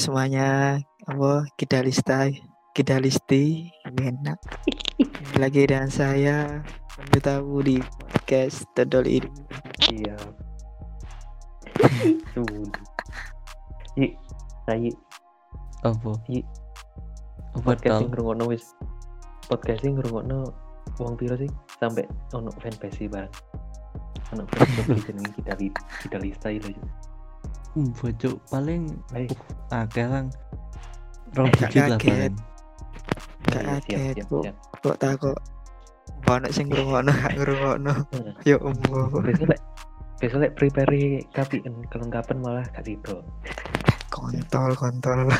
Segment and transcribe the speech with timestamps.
[0.00, 0.80] Semuanya,
[1.12, 2.24] apa Kidalista,
[2.72, 4.40] Kidalisti, enak.
[5.36, 6.64] Lagi dengan saya,
[6.96, 7.76] Pandu tamu di
[8.08, 9.28] podcast Todol ini.
[9.92, 10.16] Iya.
[14.00, 14.16] Yi,
[14.64, 14.88] saya
[15.84, 16.16] Apa?
[16.32, 16.48] Yi.
[17.60, 18.00] Apa podcast tau?
[18.00, 18.64] sing ngrungokno wis
[19.52, 20.48] podcast sing ngrungokno
[20.96, 23.36] wong piro sih sampai ono fanbase sih bareng.
[24.32, 25.60] Ono fanbase jenenge kita
[26.00, 26.72] kita lista itu.
[27.70, 28.82] Hmm, Bocok paling
[29.14, 29.30] Hei.
[29.70, 30.26] uh, lang.
[31.38, 32.34] Rong Gak digit lah paling.
[33.50, 34.56] Gak Iya, kaget, siap.
[34.82, 35.38] Kok tak kok
[36.30, 37.94] Ono sing ngrungokno gak ngrungokno.
[38.48, 39.22] Ya umbo.
[39.22, 39.60] Besok lek
[40.20, 43.22] besok lek prepare KPN kelengkapan malah gak sido.
[44.10, 45.26] Kontol, kontol.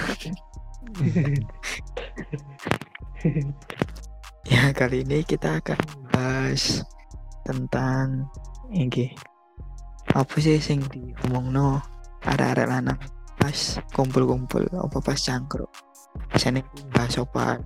[4.51, 5.79] Ya, kali ini kita akan
[6.11, 6.83] bahas
[7.47, 8.27] tentang
[8.73, 9.15] ini.
[10.11, 11.79] Apa sih sing diomongno
[12.25, 12.99] arek-arek lanang
[13.41, 13.59] pas
[13.97, 15.71] kumpul-kumpul apa pas cangkruk.
[16.29, 16.61] Biasanya
[16.93, 17.57] bahas apa?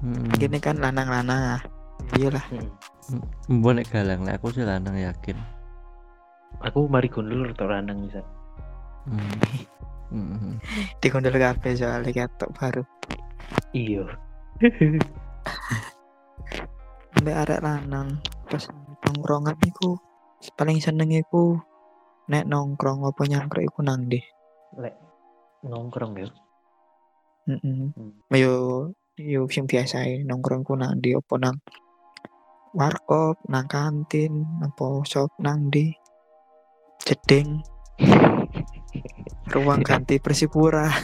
[0.00, 0.30] Hmm.
[0.38, 1.62] Gini kan lanang-lanang ah.
[2.16, 2.44] Iyalah.
[2.50, 2.70] Heeh.
[3.50, 5.36] Mbok nek galang nek aku sih lanang yakin.
[6.62, 8.22] Aku mari gondol atau lanang bisa.
[9.08, 9.40] Hmm.
[10.10, 10.58] Hmm.
[10.98, 12.82] Dikondol kabeh soalnya ketok baru.
[13.70, 14.02] Iya.
[17.22, 18.18] Mbak arek lanang
[18.50, 18.66] pas
[19.06, 19.94] nongkrongan iku
[20.58, 21.62] paling seneng iku
[22.30, 24.22] nek nongkrong apa nyangkruk iku nang ndi.
[24.78, 24.94] Lek
[25.66, 26.30] nongkrong ya.
[27.50, 27.90] Heeh.
[27.90, 28.14] Hmm.
[28.30, 28.54] Yo
[29.18, 31.58] yo sing biasa nongkrong ku nang ndi apa nang
[32.70, 35.90] warkop, nang kantin, apa shop nang ndi.
[37.02, 37.58] Jeding
[39.52, 40.86] ruang ganti Persipura,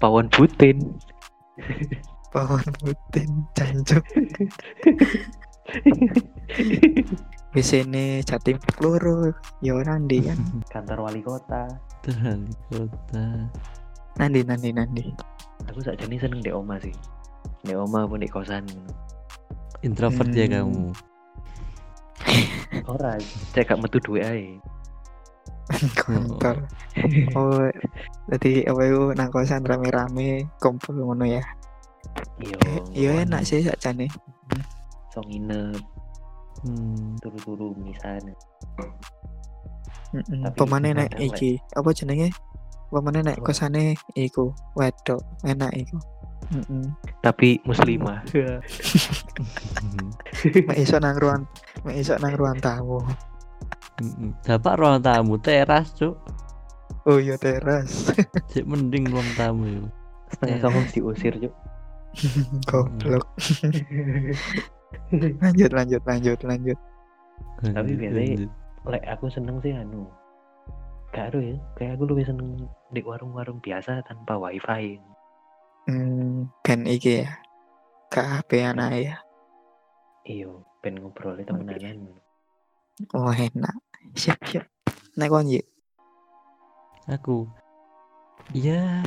[0.00, 0.96] Pawon Butin.
[2.32, 4.04] Pawon Putin, Jancuk.
[7.58, 8.54] Wis ini Jatim
[9.58, 10.38] yo nang ndi kan.
[10.78, 11.66] kantor wali kota.
[12.06, 13.50] Terali kota.
[14.14, 15.02] Nandi nandi nandi.
[15.66, 16.94] Aku saat ini seneng di oma sih.
[17.66, 18.62] Di oma pun di kosan.
[19.82, 20.54] Introvert ya Hmm.
[20.54, 20.86] kamu.
[22.94, 23.18] Ora,
[23.50, 24.46] cek gak metu duwe ae.
[25.98, 26.62] Kontol.
[27.34, 27.66] Oh,
[28.30, 31.42] jadi apa itu nang kosan rame-rame kumpul ngono ya.
[32.38, 32.58] Iya.
[32.94, 34.06] Iya enak sih sakjane.
[35.10, 35.82] So nginep,
[36.64, 37.14] Hmm.
[37.22, 38.34] turu-turu misalnya.
[40.10, 40.42] Heeh.
[40.42, 42.28] Tapi Pemane nek kadang, iki apa jenenge?
[42.88, 43.52] Pemane nek Apa?
[43.52, 45.98] kosane iku wedok enak iku.
[46.48, 46.86] Heeh.
[47.20, 48.24] Tapi muslimah.
[50.68, 51.42] Mek iso nang ruang
[51.84, 53.04] mek iso nang ruang tamu.
[53.98, 54.32] Hmm.
[54.46, 56.16] Dapat ruang tamu teras, Cuk.
[57.04, 58.08] Oh iya teras.
[58.50, 59.84] Cek mending ruang tamu yo.
[60.32, 60.60] Setengah Eh.
[60.60, 61.54] sama diusir cuk.
[62.64, 63.28] Goblok.
[65.44, 66.78] lanjut lanjut lanjut lanjut.
[67.60, 68.48] Tapi biasanya-
[68.88, 70.08] Lek aku seneng sih anu.
[71.12, 75.00] Gak ada ya, kayak aku lebih seneng di warung-warung biasa tanpa wifi.
[75.88, 77.32] Hmm, ben iki ya.
[78.08, 79.16] KHP anak ya.
[80.24, 82.16] Iyo, pengen ngobrol temenanan.
[83.16, 83.76] Oh enak.
[84.12, 84.64] Siap siap.
[85.16, 85.60] Nek kon Yi.
[87.08, 87.48] aku
[88.52, 89.00] ya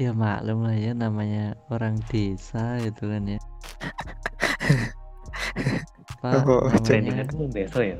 [0.00, 3.36] ya maklum lah ya namanya orang desa itu kan ya
[6.22, 7.98] apa Oh, Brandingan pun desa ya.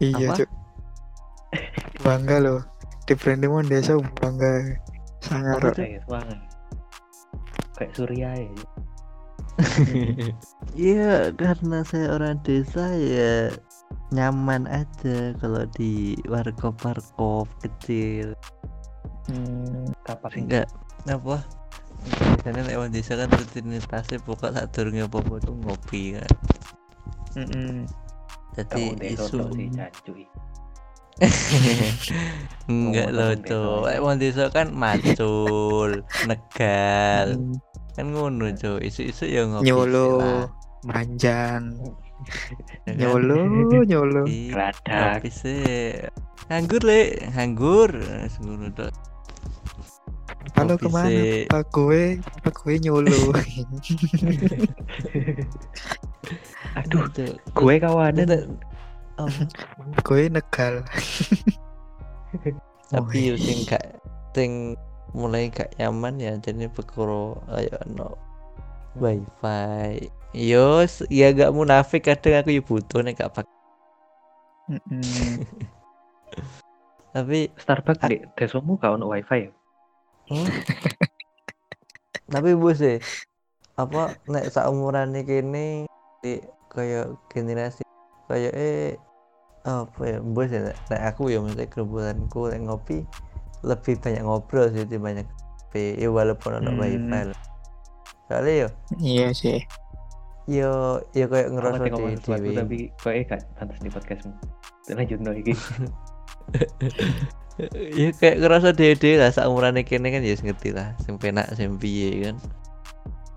[0.00, 0.32] Iya?
[0.32, 0.48] Cuk.
[2.00, 2.60] Bangga loh.
[3.04, 4.80] Di branding mon desa bangga.
[5.20, 5.60] Sangar.
[5.60, 5.76] Apa
[7.80, 8.48] kayak Surya ya.
[10.76, 13.52] Iya karena saya orang desa ya
[14.14, 18.32] nyaman aja kalau di warkop warkop kecil
[19.28, 20.66] Hmm, Kapak sing enggak
[21.06, 21.44] apa
[22.08, 26.30] biasanya lewat desa kan rutinitasnya pokok saat turunnya popo tuh ngopi kan.
[27.38, 27.86] Mm-mm.
[28.58, 29.38] jadi kamu desa isu.
[32.66, 33.60] enggak loh desa.
[33.92, 37.38] lewat desa kan macul negal.
[37.94, 40.48] Kan ngono cok isu-isu ya ngopi Nyolo,
[40.86, 41.76] manjan,
[42.86, 42.94] kan?
[42.96, 43.36] nyolo,
[43.84, 44.22] nyolo.
[44.26, 44.50] Sih.
[46.48, 47.00] Nganggur le
[47.36, 47.90] nganggur.
[48.40, 48.90] Ngono tok
[50.56, 51.46] Halo ke mana?
[51.46, 53.12] Pak gue, pak gue nyolo.
[56.78, 57.34] Aduh, Cok.
[57.54, 58.26] gue kawanan.
[58.28, 58.48] Ada-
[59.20, 59.28] Oh,
[60.00, 60.80] gue negal.
[62.88, 64.00] tapi Oh, sing gak
[64.32, 64.72] sing
[65.12, 68.16] mulai gak nyaman ya jadi perkara ayo no
[68.96, 73.52] wifi yo ya gak munafik kadang aku ya butuh nek gak pakai
[74.72, 75.44] Mm-mm.
[77.14, 79.50] tapi Starbucks di desamu gak ono wifi ya?
[80.30, 80.46] Hmm?
[82.32, 82.96] tapi bos sih
[83.74, 85.66] apa nek saumuran iki kene
[86.22, 86.38] di
[86.70, 87.82] kayak generasi
[88.26, 88.94] kayak eh
[89.66, 92.98] apa ya bos ya nek aku ya maksudnya gerombolanku nek ngopi
[93.60, 95.26] lebih banyak ngobrol sih banyak
[95.70, 96.80] HP ya walaupun ada Hmm.
[96.80, 97.30] wifi
[98.26, 99.58] soalnya yo Iya sih.
[100.46, 104.34] yo yo kayak ngerasa di dewi tapi kok eh gak pantas di podcastmu
[104.90, 105.54] lanjut iki
[108.00, 111.76] ya kayak ngerasa dewe lah seumuran kene kan ya wis ngerti lah sing penak sing
[111.76, 112.36] piye kan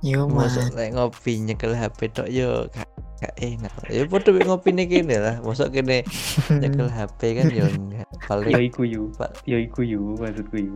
[0.03, 0.27] Yo.
[0.27, 2.91] Masuk lek ngopi nyekel HP tok yo gak
[3.23, 3.71] gak enak.
[3.87, 5.35] Ya padha mek ngopi nih kene lah.
[5.39, 6.03] Mosok kene
[6.59, 8.03] nyekel HP kan yo enggak.
[8.11, 9.47] yo Paling iku yu Pak.
[9.47, 10.75] yo iku yu maksudku yu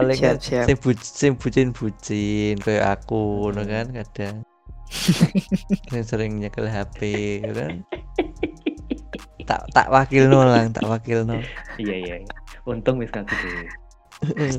[0.00, 0.64] paling kan Siap, siap.
[0.64, 4.36] sing bu sing bucin-bucin kayak aku ngono kan kadang.
[6.08, 7.00] Sering nyekel HP
[7.52, 7.84] kan.
[9.52, 11.36] Tak tak wakil no lang, tak wakil no.
[11.76, 12.32] iya iya iya.
[12.64, 13.68] untung wis ngaku dhewe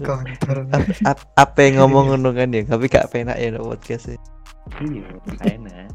[0.03, 0.67] Kontrol.
[1.07, 4.19] Ap- apa yang ngomong ngono kan ya, tapi gak penak ya no podcast e.
[4.85, 5.07] iya
[5.39, 5.87] kayaknya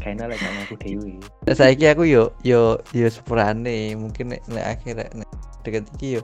[0.00, 1.12] kayaknya lagi ngaku dhewe
[1.44, 5.28] Nah, saiki aku yo yo yo sepurane mungkin nek nek akhir nek
[5.60, 6.22] deket iki yo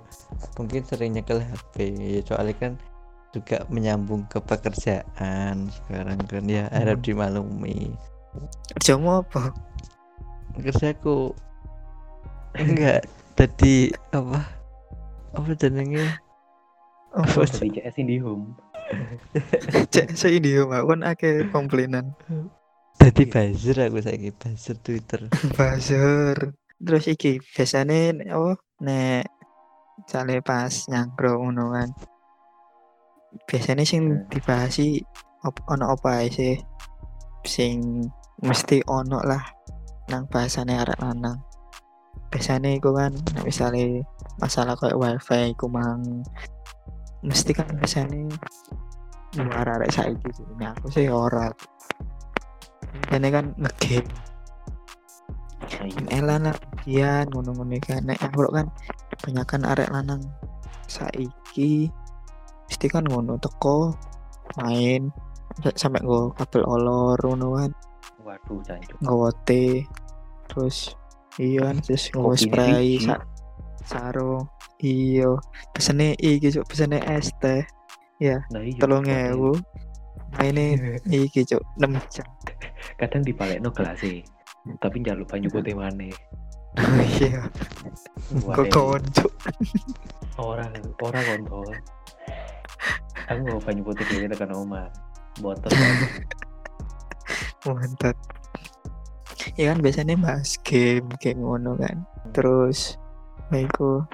[0.56, 2.72] mungkin sering nyekel HP ya soalnya kan
[3.34, 7.92] juga menyambung ke pekerjaan sekarang kan ya harap dimaklumi
[8.80, 9.52] Jamu apa?
[10.56, 11.36] kerjaku
[12.56, 13.00] enggak
[13.32, 14.40] tadi apa
[15.32, 16.04] apa jenenge
[17.16, 18.52] Oh, Apa jadi CS Indihome
[19.88, 20.82] cek saya ini yo, Mbak.
[20.84, 22.12] Kan akeh komplainan.
[22.94, 25.20] tadi buzzer aku saiki buzzer Twitter
[25.56, 26.36] Buzzer.
[26.76, 28.52] Terus iki biasane nek apa
[28.84, 29.24] nek
[30.04, 31.88] cale pas nyangkro ngono kan.
[33.48, 34.28] Biasanya sing Hmm.
[34.28, 35.00] dibahas sih
[35.42, 36.54] op, ono apa ae sih
[37.42, 38.04] sing
[38.38, 39.40] mesti ono lah
[40.06, 41.42] nang bahasane arek lanang.
[42.31, 43.14] Biasanya iku kan
[43.46, 44.02] misale
[44.43, 46.23] masalah kayak wifi iku mang
[47.25, 48.28] mesti kan biasanya
[49.37, 50.46] luar arek saiki sih.
[50.58, 51.49] Nek aku sih ora.
[53.08, 54.08] Biasanya kan ngegame
[56.17, 58.67] elan lah kian ngono-ngono kan nek aku kan
[59.12, 60.23] kebanyakan arek lanang
[60.87, 61.90] saiki
[62.67, 63.94] mesti kan ngono teko
[64.62, 65.11] main
[65.62, 67.70] sa- sampai nggo kabel olor ngono kan
[68.23, 68.99] waduh jancuk
[70.46, 70.94] terus
[71.36, 73.20] iya terus Kopine spray sa
[73.86, 74.48] sarung.
[74.80, 75.36] Iya.
[75.72, 77.64] Pesene iki cuk pesene es teh
[78.52, 79.56] nah iya telung ewu.
[80.36, 82.28] Maine iki cuk 6 jam.
[83.00, 84.24] Kadang dipalekno gelas e
[84.82, 86.12] tapi njaluk banyu putih maneh.
[87.20, 87.48] Iya.
[88.44, 89.32] Wah, kok cuk
[90.36, 90.68] orang
[91.00, 91.72] orang kontol
[93.26, 94.88] aku mau banyu putih dhewe tekan omah.
[95.40, 95.72] Botol
[97.66, 98.16] mantap
[99.56, 102.04] ya kan biasanya bahas game game ngono kan.
[102.32, 103.00] Terus
[103.48, 104.04] Meko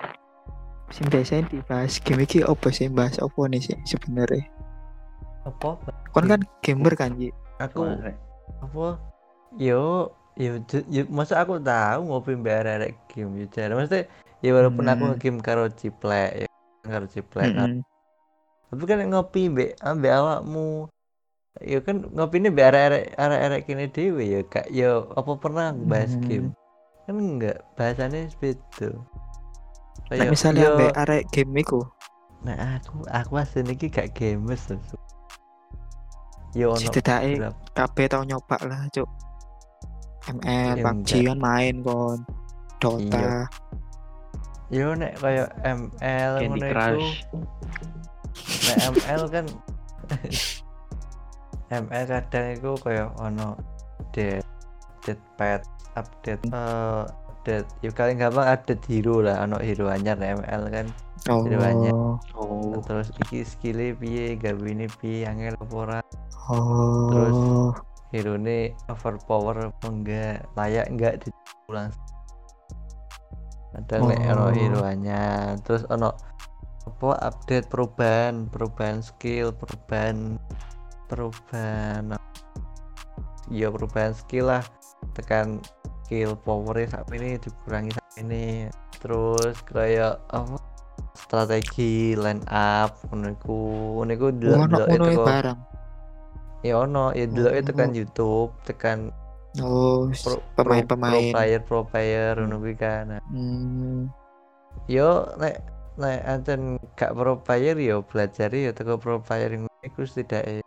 [0.93, 2.87] sing biasanya dibahas game iki apa sih?
[2.87, 4.45] Bahas apa nih sih sebenarnya?
[5.43, 5.81] Apa?
[6.13, 7.33] Kon kan gamer kan Ji?
[7.59, 7.89] Aku
[8.63, 9.01] apa?
[9.57, 14.09] Yo yo yo masa aku tahu ngopi mbak arek game yo cara maksudnya
[14.41, 15.21] ya walaupun aku Hmm.
[15.21, 16.49] game karo ciplek ya
[16.89, 17.85] karo ciplek Mm-mm.
[18.73, 20.89] tapi kan ngopi mbak ambek awakmu
[21.61, 25.77] ya kan ngopi ini mbak arek arek arek kini dewe ya kak yo apa pernah
[25.77, 26.25] bahas Hmm.
[26.25, 26.49] game.
[27.05, 28.89] Kan enggak bahasannya beda.
[30.09, 31.81] Nek Kayak, misalnya yo, ambek arek game iku.
[32.43, 34.97] Nah aku aku asli iki gak gamers Su.
[36.53, 39.09] yo ono setidaknya berapa kabeh tau nyoba lah cuk.
[40.23, 42.19] ML Ya, PUBG kan main kon.
[42.79, 43.47] Dota.
[44.69, 46.73] Yo nek kayak ML Candy ngono iku.
[46.73, 47.11] Crush.
[48.69, 49.45] Nek ML kan
[51.73, 53.57] ML kadang itu kayak ono
[54.05, 54.45] update
[55.01, 55.63] update pet
[55.97, 60.87] update eh update ya paling gampang update hero lah ono hero anyar ML kan.
[61.31, 61.43] Oh.
[61.43, 61.95] Jadi banyak.
[62.37, 62.79] oh.
[62.85, 66.01] Terus iki skillnya piye gawe ini piye angel apa ora.
[66.53, 67.73] Oh.
[68.13, 71.89] hero ini overpower apa enggak layak enggak diulang
[73.73, 74.53] ada nek ono Oh.
[74.53, 75.57] hero anyar.
[75.65, 76.13] Terus ono
[76.83, 80.37] apa update perubahan perubahan skill perubahan
[81.13, 82.17] perubahan.
[83.53, 84.65] Ya perubahan skill lah.
[85.13, 85.61] Tekan
[86.09, 88.73] skill powernya saat ini dikurangi saat ini.
[88.97, 90.57] Terus kayak apa?
[91.13, 93.37] Strategi line up ono
[94.33, 95.59] delok ngono itu barang.
[96.65, 97.13] Ya ono.
[97.13, 97.65] Ya delok Oh.
[97.69, 98.99] tekan YouTube tekan
[99.61, 103.21] oh pro, pro- pro player pro player kuwi kan.
[103.21, 104.09] Nah, hmm.
[104.89, 105.61] yo nek
[106.01, 110.65] nek ancen gak pro player yo belajar yo teko pro player ngono iku setidaknya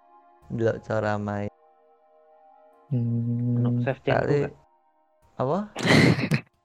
[0.83, 1.51] cara main.
[2.93, 3.81] Ono Hmm.
[3.81, 4.53] kali kan
[5.41, 5.57] apa?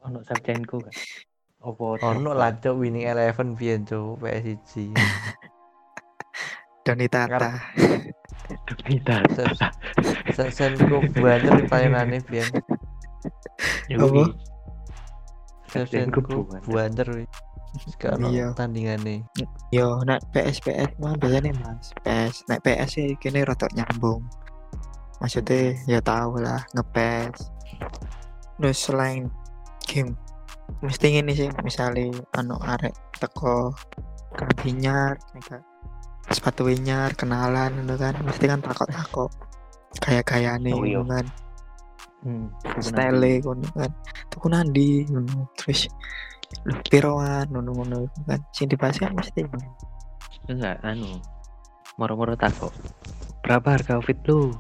[0.05, 0.95] Ono save chainku kan
[1.61, 4.97] opo ono lah cok winning eleven biyen cok PS1
[6.89, 7.61] Doni Tata.
[8.81, 9.21] Kita
[10.35, 12.49] sen senku banget di pelayanannya biyen.
[14.01, 14.33] Apa?
[15.69, 17.21] Kapten Kapten
[17.87, 18.51] Sekarang Iya.
[18.53, 19.21] tandingan nih.
[19.71, 21.95] Yo, nek PS PS mah biasanya mas.
[22.03, 24.27] PS, nek PS sih kini rotok nyambung.
[25.21, 27.53] Maksudnya ya tahu lah ngepes.
[28.59, 29.31] Terus selain
[29.87, 30.17] game,
[30.81, 31.49] mesti ini sih.
[31.63, 33.71] Misalnya anu arek teko
[34.65, 35.17] mega
[36.31, 39.31] sepatu nyar, kenalan gitu kan, mesti kan takut takut
[39.99, 41.03] kayak kayak nih Oh, iya.
[41.03, 41.27] kan,
[42.21, 43.91] Hmm, style ngono kan,
[44.31, 45.03] tuku nandi,
[45.59, 45.89] terus
[46.89, 49.45] piroan, ngono ngono kan, sing dibahas kan mesti
[50.51, 51.21] Enggak, anu.
[52.01, 52.73] Moro-moro takok.
[53.45, 54.51] Berapa harga outfit lu?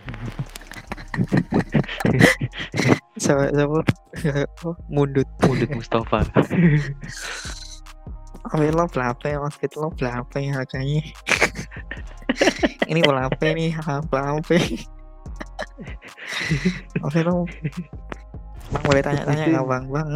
[3.20, 3.84] sama sama
[4.64, 6.24] oh, mundut Mundut Mustafa.
[8.50, 11.04] Oke lo berapa ya outfit lo berapa ya harganya
[12.90, 13.76] ini berapa nih
[14.10, 14.56] berapa
[17.04, 17.44] oke lo
[18.70, 19.84] Bang boleh tanya-tanya nggak bang?
[19.90, 20.08] Bang?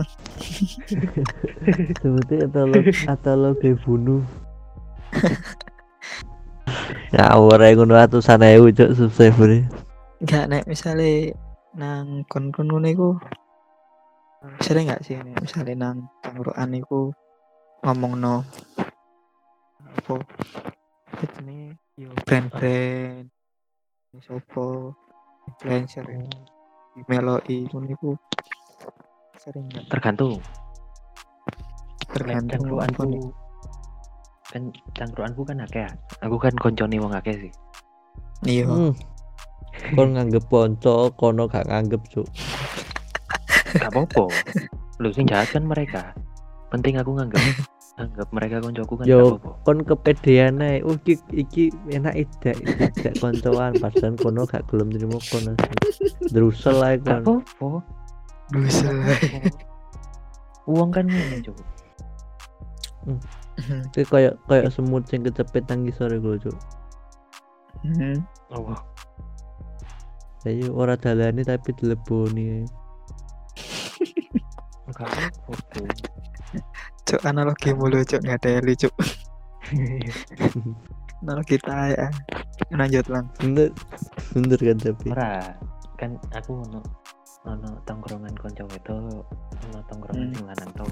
[2.02, 2.78] Sebetulnya atau lo
[3.10, 4.22] atau lo kayak bunuh.
[7.14, 9.66] Ngawur ae ngono atusan ewu cuk subscriber.
[10.24, 11.36] nggak nek misalnya
[11.76, 13.10] nang kon kon ngono iku
[14.64, 17.12] sering nggak sih nek misalnya nang tangguran iku
[17.84, 18.36] ngomong no
[19.84, 20.16] apa
[21.44, 23.28] ini yo brand-brand
[24.24, 24.96] sopo
[25.50, 26.06] influencer
[27.10, 28.10] meloi ngono iku
[29.38, 30.38] sering nggak Tergantung.
[32.14, 33.04] Tergantung cangkruanku
[34.54, 34.62] kan
[34.94, 35.90] cangkruanku kan akeh.
[36.22, 37.52] Aku kan koncone wong akeh sih.
[38.46, 38.94] iya Hmm.
[39.98, 42.28] Kon nganggep ponco, kono gak nganggep cuk.
[43.74, 44.30] Gak apa-apa.
[45.02, 46.14] Lu sing jahat kan mereka.
[46.70, 47.42] Penting aku nganggap
[47.94, 49.38] anggap mereka koncoku kan Yo.
[49.62, 50.82] Kon kepedean ae.
[50.82, 52.52] Oh iki iki enak ida
[52.98, 55.54] tidak koncoan padahal kono gak gelem nrimo kono.
[56.34, 57.22] Drusel ae kon.
[57.22, 57.82] apa-apa.
[58.50, 59.54] Buset.
[60.64, 61.56] Uang kan ngene, Cuk.
[63.94, 66.56] Iki kayak kayak semut sing kecepet nang sore lho cuk.
[67.84, 68.16] Hmm.
[68.50, 68.74] Oh,
[70.44, 72.64] Ayo ora dalane tapi dileboni.
[74.92, 76.13] gak apa-apa.
[77.04, 77.20] Cuk.
[77.24, 78.94] Analogi mulu cuk nggak teli cuk.
[81.24, 82.08] Analogi kita ya.
[82.72, 83.28] Lanjut lang.
[83.40, 83.70] Bener
[84.32, 85.08] bener kan tapi.
[85.12, 85.32] Ora,
[86.00, 86.80] kan aku ono
[87.44, 88.96] ono tongkrongan konco itu
[89.68, 90.34] ono tongkrongan Hmm.
[90.36, 90.84] sing lanang to.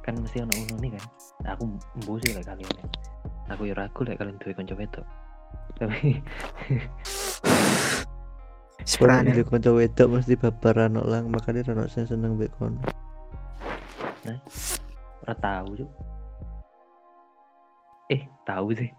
[0.00, 1.04] Kan mesti ono uno nih kan.
[1.56, 1.62] Aku
[2.00, 2.72] mbusi lek kalian.
[2.80, 2.86] ya.
[3.52, 5.06] Aku ya ragu lek kalian duwe konco wedok.
[5.76, 6.20] Tapi
[8.80, 12.50] Sebenarnya di kanca wedok mesti babaran kok lang makanya ono sing seneng mbek
[14.20, 14.36] kono.
[15.20, 15.90] ora tahu, Cuk.
[18.08, 18.90] Eh, tahu sih.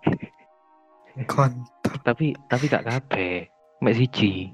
[1.27, 1.51] kon.
[2.01, 3.45] tapi tapi gak kabeh.
[3.81, 4.53] Mek siji.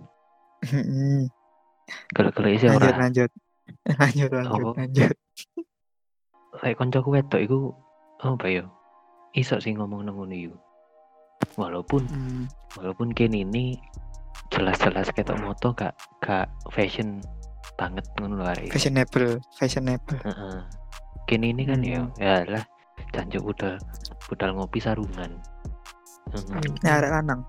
[2.11, 2.97] Kalau-kalau isi Lanjut ora.
[2.99, 3.31] lanjut.
[3.99, 4.69] Lanjut lanjut Apa?
[4.77, 5.11] lanjut.
[6.57, 7.57] Lek koncoku wedok iku
[8.17, 8.63] apa ya?
[9.31, 10.57] Iso sih ngomong nang ngono iku.
[11.55, 12.45] Walaupun Hmm.
[12.73, 13.77] walaupun kini ini
[14.49, 17.21] jelas-jelas ketok moto gak gak fashion
[17.77, 18.73] banget ngono arek.
[18.73, 20.17] Fashionable, fashionable.
[20.25, 20.57] Heeh.
[21.29, 22.11] Kini ini kan ya Hmm.
[22.17, 22.63] ya lah
[23.13, 23.77] jancuk budal
[24.27, 25.31] budal ngopi sarungan.
[26.33, 26.59] Heeh.
[26.81, 27.45] Ini ada lanang.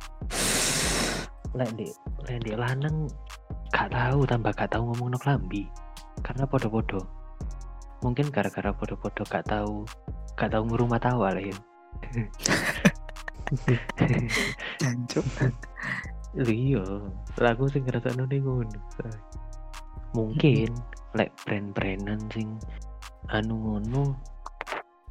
[1.56, 1.88] Lek di
[2.28, 3.08] lek di lanang
[3.72, 5.64] gak tahu tambah gak tahu ngomong no klambi.
[6.20, 7.00] Karena podo-podo.
[8.04, 9.88] Mungkin gara-gara podo-podo gak tahu
[10.36, 11.56] gak tahu ngurumah tahu lah ya.
[14.82, 15.24] Jancuk.
[16.36, 16.84] Iya,
[17.40, 18.78] lah aku sing ngerasa nih ngono.
[20.16, 20.72] Mungkin
[21.16, 22.56] lek brand-brandan sing
[23.28, 24.16] anu ngono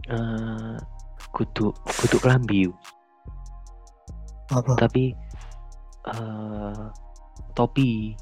[0.09, 0.77] eh
[1.33, 2.65] kudu kudu klambi
[4.53, 4.73] Apa?
[4.79, 5.13] tapi
[6.07, 6.85] eh
[7.53, 8.15] topi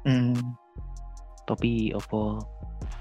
[0.00, 0.32] Hmm.
[1.44, 2.40] topi opo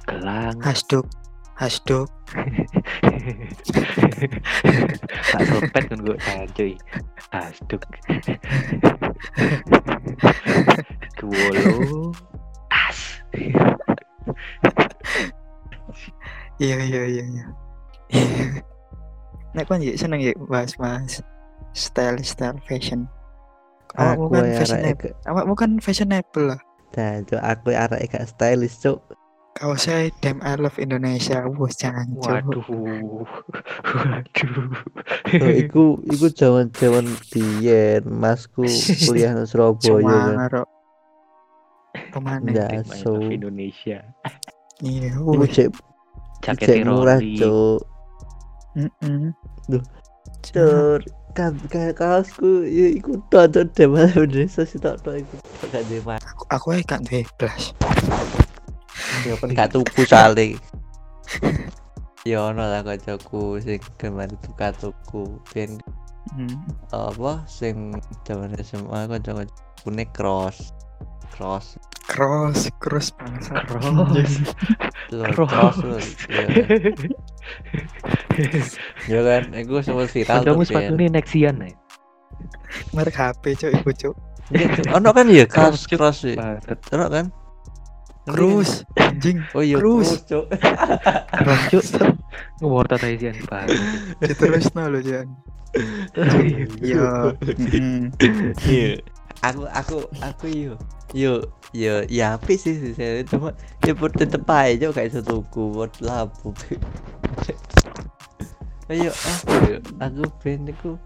[0.04, 1.08] gelang Hasduk.
[1.56, 2.12] Hasduk.
[5.32, 6.18] tak sopet kan gue
[6.56, 6.74] cuy
[7.32, 7.84] asduk
[11.20, 12.12] Kuolo
[16.60, 17.46] Iya iya iya iya.
[19.56, 21.24] Nek kon ya seneng ya bahas-bahas
[21.74, 23.10] style style fashion.
[23.98, 24.94] Awakmu Aku kan ya fashionable.
[24.94, 26.60] arek Awakmu kan fashionable lah.
[26.94, 29.02] Jancuk aku arek gak stylish cuk.
[29.58, 31.42] Kau saya damn I love Indonesia.
[31.50, 32.22] Wah jancuk.
[32.22, 33.26] waduh waduh
[35.42, 38.70] Oh, iku iku jaman-jaman biyen masku
[39.08, 40.66] kuliah nang Surabaya kan.
[42.14, 42.46] Ke mana?
[42.46, 42.70] Nggak.
[42.70, 43.18] Tim I so.
[43.18, 43.98] love Indonesia
[44.80, 45.12] Iya.
[45.50, 45.74] Cek
[46.44, 47.20] jaket murah.
[48.78, 49.34] Mm-mm.
[50.40, 51.04] Cur,
[51.38, 55.36] kan kayak kaosku ya iku tonton deh malah bener so si tok tok iku.
[55.62, 57.64] Tok gak duwe mas aku aku ae gak duwe blas
[59.24, 60.58] ya kan gak tuku sale
[62.28, 65.80] ya ono lah kancaku sing gemar tuka tuku ben
[66.36, 66.56] hmm.
[66.92, 67.96] apa sing
[68.28, 69.56] zaman SMA kanca-kanca
[69.86, 70.76] kune cross
[71.32, 71.78] cross.
[72.10, 73.86] Cross cross bangsa Cross.
[75.38, 75.78] Cross.
[75.78, 76.08] cross.
[76.26, 76.42] ya.
[79.06, 81.70] Ya kan iku sempat viral tuh sepatu ini Nexian ya.
[82.94, 84.16] merek HP cuk iku cuk
[84.50, 85.30] Iya, ono kan?
[85.30, 86.58] Ya cross cross ya
[86.90, 87.30] ono kan?
[88.26, 89.46] Cross anjing.
[89.54, 90.26] Oh iya Cross.
[90.26, 90.46] cross cuk
[91.30, 92.14] Cross cuk.
[92.58, 93.78] Ngeworta Nexian banget.
[94.26, 95.28] diterusno lho jan
[96.82, 97.38] iya.
[98.66, 98.98] Iya.
[99.40, 100.74] Aku aku aku yo
[101.16, 101.34] yo
[101.72, 103.56] yo ya apa sih sih saya cuma
[103.96, 106.52] buat tetep aja iso tuku buat labu.
[108.90, 110.98] Ayo aku yo aku ben iku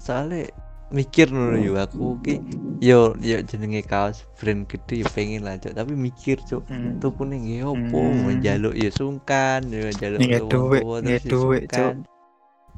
[0.00, 0.48] soalnya
[0.90, 2.40] mikir ngono yo aku ki
[2.80, 5.72] yo yo jenenge kaos brand gede yo pengen lah Cuk.
[5.72, 7.00] tapi mikir cuk Mm.
[7.00, 8.28] tupune nggih opo Hmm.
[8.40, 11.94] njaluk ya sungkan njaluk Nggak duit, tuwa-tuwa nggak terus sungkan.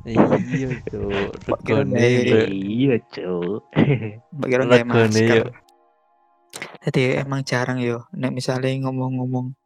[0.04, 1.96] Iya cuk regone.
[2.52, 3.60] Iya cuk.
[4.44, 5.52] Regone masker yo.
[6.84, 9.56] jadi emang jarang yo nek misalnya ngomong-ngomong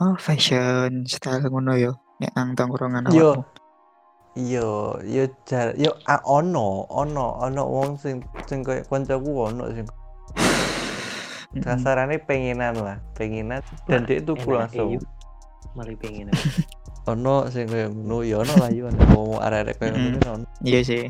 [0.00, 3.44] oh fashion style ngono yo nek nang tongkrongan Yo.
[4.36, 9.88] Yo, yo jar, yo a, ono, ono, ono wong sing sing koyo kancaku ono sing
[11.64, 14.92] kasarane pengenan lah, pengenan dan dia tuku Enak, langsung.
[14.92, 15.04] eh, yuk.
[17.06, 20.46] Ono sing koyo ngono, yo ono lah yo ono wong arek-arek koyo ngono ono.
[20.66, 21.06] iya sih.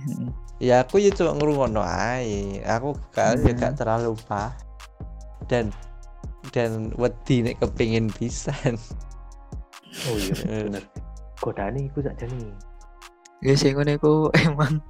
[0.61, 2.61] Ya aku yo cuma ngrungokno ae.
[2.65, 3.57] Aku gak yo Mm.
[3.57, 4.53] gak terlalu pah.
[5.49, 5.73] Dan
[6.53, 8.77] dan wedi nek kepengin pisan.
[10.09, 10.37] Oh iya
[10.69, 10.85] bener.
[11.41, 12.53] Godane iku sakjane.
[13.41, 14.13] iya sih ngono iku
[14.49, 14.81] emang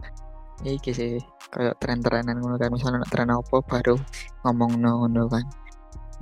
[0.63, 1.19] iki sih
[1.51, 3.99] kayak tren-trenan ngono kan misalnya nek tren apa baru
[4.47, 5.43] ngomong ngono kan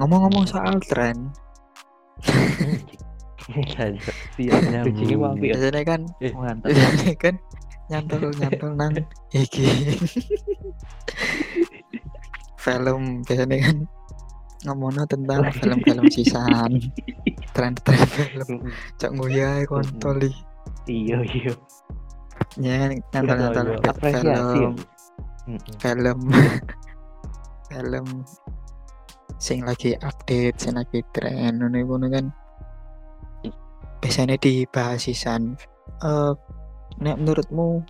[0.00, 1.28] ngomong-ngomong soal tren
[4.34, 4.42] Jancuk.
[4.42, 4.84] Iya, Nyambung.
[4.84, 5.54] bridging-nya mau apik ya.
[5.54, 6.32] biasanya kan Eh.
[6.32, 6.66] Mantap.
[6.68, 7.34] biasanya kan
[7.84, 8.92] nyantol nyantol nang
[9.30, 9.66] iki
[12.56, 13.76] film biasanya kan
[14.64, 16.70] ngomongnya tentang film-film sisan
[17.54, 18.48] tren-tren film
[18.96, 20.36] cak nguyai kontol ih.
[20.86, 21.52] Iya iya.
[22.56, 22.96] ya Iya,
[23.76, 23.80] iya.
[23.84, 24.24] Apresiasi.
[24.24, 24.40] ya.
[24.50, 24.74] film
[25.44, 25.74] Mm-mm.
[25.76, 26.18] film
[27.68, 28.06] film
[29.36, 32.32] sing lagi update sing lagi tren ngono kan
[34.04, 35.56] biasanya dibahas sisan
[36.04, 36.32] eh
[37.00, 37.80] nek menurutmu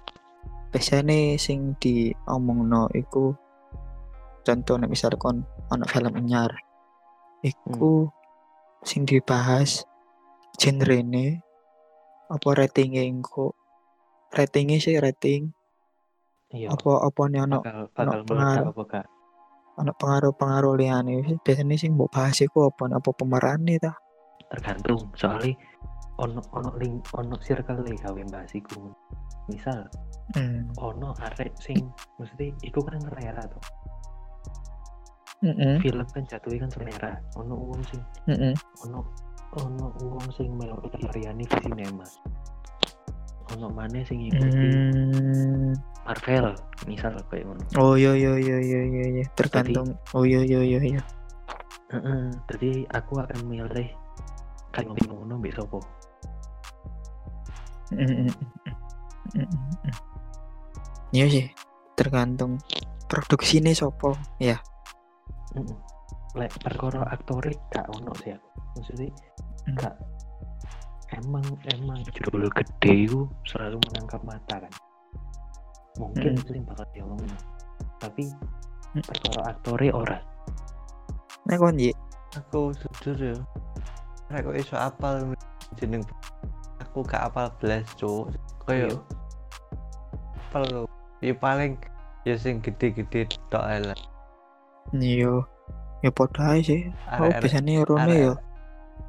[0.71, 3.35] biasanya sing diomongno iku
[4.47, 5.43] contoh nek misal kon
[5.75, 6.55] ono film anyar
[7.43, 8.07] iku
[8.87, 9.83] sing dibahas
[10.55, 11.43] genre ne
[12.31, 13.59] apa ratingnya engko
[14.31, 15.51] ratingnya sih rating
[16.55, 16.71] Iya.
[16.71, 18.87] apa apa nih ono bakal ono pengaruh.
[18.87, 19.07] gak?
[19.75, 23.99] ono pengaruh-pengaruh liyane biasanya sing mbok bahas iku apa apa pemerane ta
[24.55, 25.11] Tergantung.
[25.19, 25.59] Soalnya
[26.23, 28.93] ono ono link ono circle nih gawe bahas iku.
[29.51, 29.89] Misal
[30.39, 30.75] hmm.
[30.79, 31.79] ono arek sing
[32.21, 33.65] mesti iku kan selera tuh.
[35.45, 35.77] Mm-mm.
[35.85, 37.13] Film kan jatuhnya kan selera.
[37.37, 38.01] Ono wong sing
[38.31, 38.55] Mm-mm.
[38.89, 39.05] ono
[39.61, 42.07] ono wong sing melu Lariani di sinema.
[43.53, 45.73] Ono mana sing ngikuti Hmm.
[46.05, 46.53] Marvel
[46.85, 47.65] misal kayak ngono.
[47.81, 51.03] oh iya iya iya iya iya iya tergantung oh iya iya iya
[51.89, 53.89] Heeh, jadi aku akan milih
[54.75, 55.55] kayak ngopi ngono mbek.
[57.95, 58.27] Mm-mm.
[61.15, 61.47] iya sih
[61.95, 62.59] tergantung
[63.07, 64.59] produksi ini sopo ya
[65.55, 65.79] Heeh.
[66.35, 68.49] Lek perkara aktore gak ono sih aku.
[68.75, 69.07] Maksudnya
[69.65, 69.79] Hmm.
[69.79, 69.95] gak
[71.15, 74.73] emang emang judul gede itu selalu menangkap mata kan.
[76.03, 76.41] Mungkin Mm.
[76.43, 77.39] itu yang bakal diomongin.
[78.03, 78.27] Tapi
[78.99, 79.05] Mm.
[79.07, 80.19] perkara aktore ora.
[81.47, 81.77] nek kon
[82.35, 83.37] aku jujur ya
[84.33, 85.35] Rek kok iso apal
[85.77, 86.03] jeneng
[86.81, 88.31] aku gak apal belas cuk.
[88.69, 88.89] Iya.
[88.89, 88.93] koyo
[90.49, 90.83] apal lho.
[91.21, 91.77] ya paling
[92.25, 93.99] ya sing gede-gede tok ae lah.
[94.95, 95.45] Iya.
[96.01, 96.89] Ya padha ae sih.
[97.09, 98.33] Arek-arek- biasanya rone arek- ya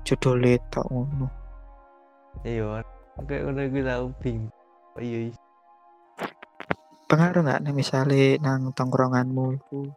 [0.05, 1.27] judul tok ngono.
[2.43, 2.83] Iya
[3.23, 4.53] kayak ngono iku tau bingung.
[4.99, 5.35] Iya iya.
[7.05, 9.93] pengaruh nggak nih misalnya nang tongkronganmu itu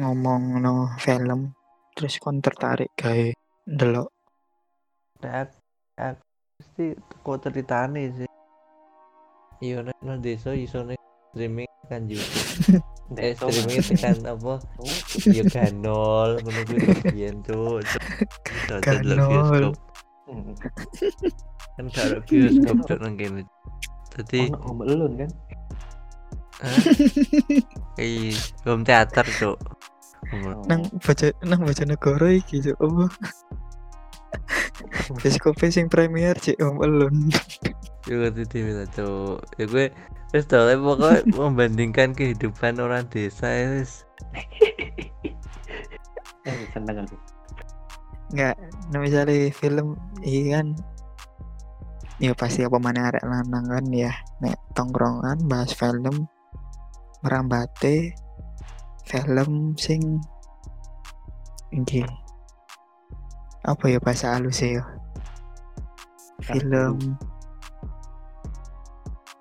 [0.00, 1.52] ngomong no film
[1.92, 3.28] terus kon tertarik gawe
[3.68, 4.08] ndelok
[5.20, 5.52] Nek
[6.00, 6.22] aku,
[6.60, 8.28] mesti teko ceritane sih
[9.60, 11.00] iya nek nang desa iso nek
[11.32, 12.80] streaming kan YouTube
[13.20, 14.54] eh streaming tekan apa
[15.28, 17.92] ya ganol ngono kuwi biyen bioskop
[20.28, 20.52] mm.
[21.76, 23.42] kan ada bioskop cuk nang kene
[24.12, 25.30] dadi ono Alone kan?
[26.60, 26.76] Hah?
[27.96, 28.36] Ih,
[28.68, 29.56] home teater, Cuk.
[30.28, 30.60] Oh.
[30.68, 33.04] nang baca nang baca negara iki cuk apa
[35.18, 37.34] bioskop sing premier cek om alone
[38.08, 39.38] Yo ngerti dhewe lah, Cuk.
[39.60, 39.86] Ya gue
[40.48, 44.08] tau lah pokoknya membandingkan kehidupan orang desa ya wis.
[46.48, 47.16] eh, seneng aku.
[48.30, 48.54] nggak
[48.94, 50.78] nah misalnya film iya kan.
[52.22, 54.12] Ya pasti apa mana arek lanang kan ya.
[54.40, 56.30] Nek tongkrongan bahas film
[57.20, 58.16] merambate
[59.04, 60.22] film sing
[61.74, 62.00] iki
[63.66, 64.80] apa ya bahasa halus ya
[66.44, 66.96] film.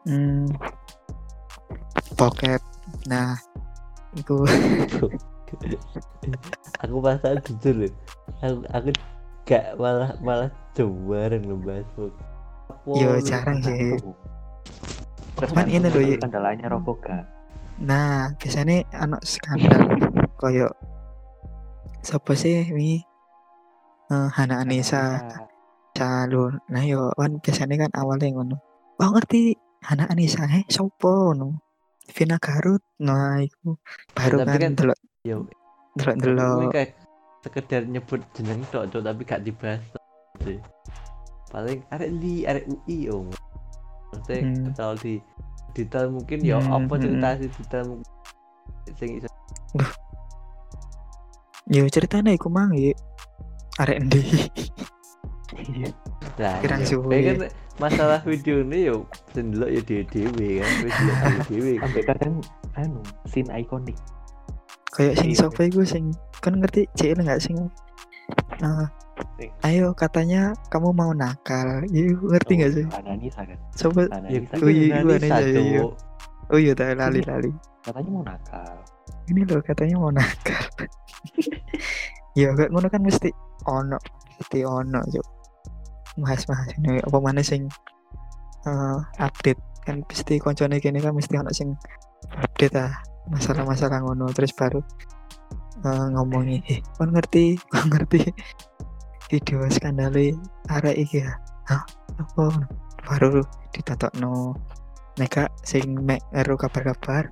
[0.07, 0.47] Hmm.
[2.15, 2.61] Bokep
[3.07, 3.37] nah
[4.17, 4.35] itu.
[6.85, 7.93] Aku pasal jujur loh.
[8.45, 8.89] Aku aku
[9.43, 12.13] gak malah malah coba ngebahas book.
[12.85, 13.97] Yo, jarang sih.
[15.41, 17.25] Cuman ini loh, kendalanya rokok gak?
[17.81, 19.89] Nah, biasanya anak skandal
[20.39, 20.71] koyo
[21.99, 23.03] siapa sih mi
[24.09, 25.21] Eh, Hana Anissa
[25.99, 26.53] Calon.
[26.67, 28.55] Nah yo kan biasanya kan awalnya ngono.
[28.97, 29.51] Oh ngerti
[29.83, 31.59] Hana Anissa eh sopo ngono.
[32.09, 32.81] Vina Garut.
[32.99, 33.75] Nah, itu
[34.11, 35.37] baru tapi kan kan- delok Yo,
[35.93, 36.71] delok delok.
[36.71, 36.91] kayak
[37.39, 39.83] sekedar nyebut jeneng tok tok tapi gak dibahas
[40.41, 40.59] sih.
[41.47, 43.27] Paling arek di arek UI om.
[44.09, 44.63] Maksudnya Hmm.
[44.65, 45.13] detail di
[45.71, 47.41] detail mungkin ya Hmm, apa cerita hmm.
[47.53, 48.13] detail mungkin
[48.95, 49.27] sing iso
[51.69, 52.89] Yo ceritanya iku mang ya.
[53.77, 54.21] Arek endi?
[55.65, 55.89] Iya.
[56.87, 57.11] suwe.
[57.11, 57.39] Kayak kan
[57.79, 62.33] masalah video ini yo sendelok ya dhewe dhewe kan wis delok dhewe Sampai kadang
[62.75, 63.97] anu, scene ikonik.
[64.95, 67.55] Kayak sing sopo iku sing kan ngerti cek enggak sing
[68.59, 68.91] Nah,
[69.65, 71.81] ayo katanya kamu mau nakal.
[71.89, 72.85] Iya, ngerti nggak sih?
[72.91, 73.57] Ada Anissa kan?
[73.73, 74.55] Coba Ya, Anissa.
[74.59, 75.81] Oh, iya, kan iya.
[76.49, 77.49] Oh iya, lali lali.
[77.85, 78.75] Katanya mau nakal.
[79.29, 80.63] Ini loh katanya mau nakal.
[82.39, 83.29] ya kayak ngono kan mesti
[83.69, 83.97] ono,
[84.37, 85.27] mesti ono cuk.
[86.19, 86.43] Mas
[86.75, 87.67] ini apa mana sing
[88.67, 89.61] eh, update?
[89.87, 91.73] Kan pasti koncone kene kan mesti ono sing
[92.35, 92.93] update ah
[93.31, 94.29] masalah-masalah ngono.
[94.35, 94.79] Terus baru
[95.87, 97.55] eh, ngomongi eh kon ngerti?
[97.71, 98.21] Kon ngerti?
[99.29, 100.33] Video skandale
[100.73, 101.33] arek iki ya.
[101.69, 101.85] Hah?
[102.17, 102.45] Apa?
[103.05, 104.57] Baru ditatokno.
[105.17, 107.27] Mereka sing mek ero kabar-kabar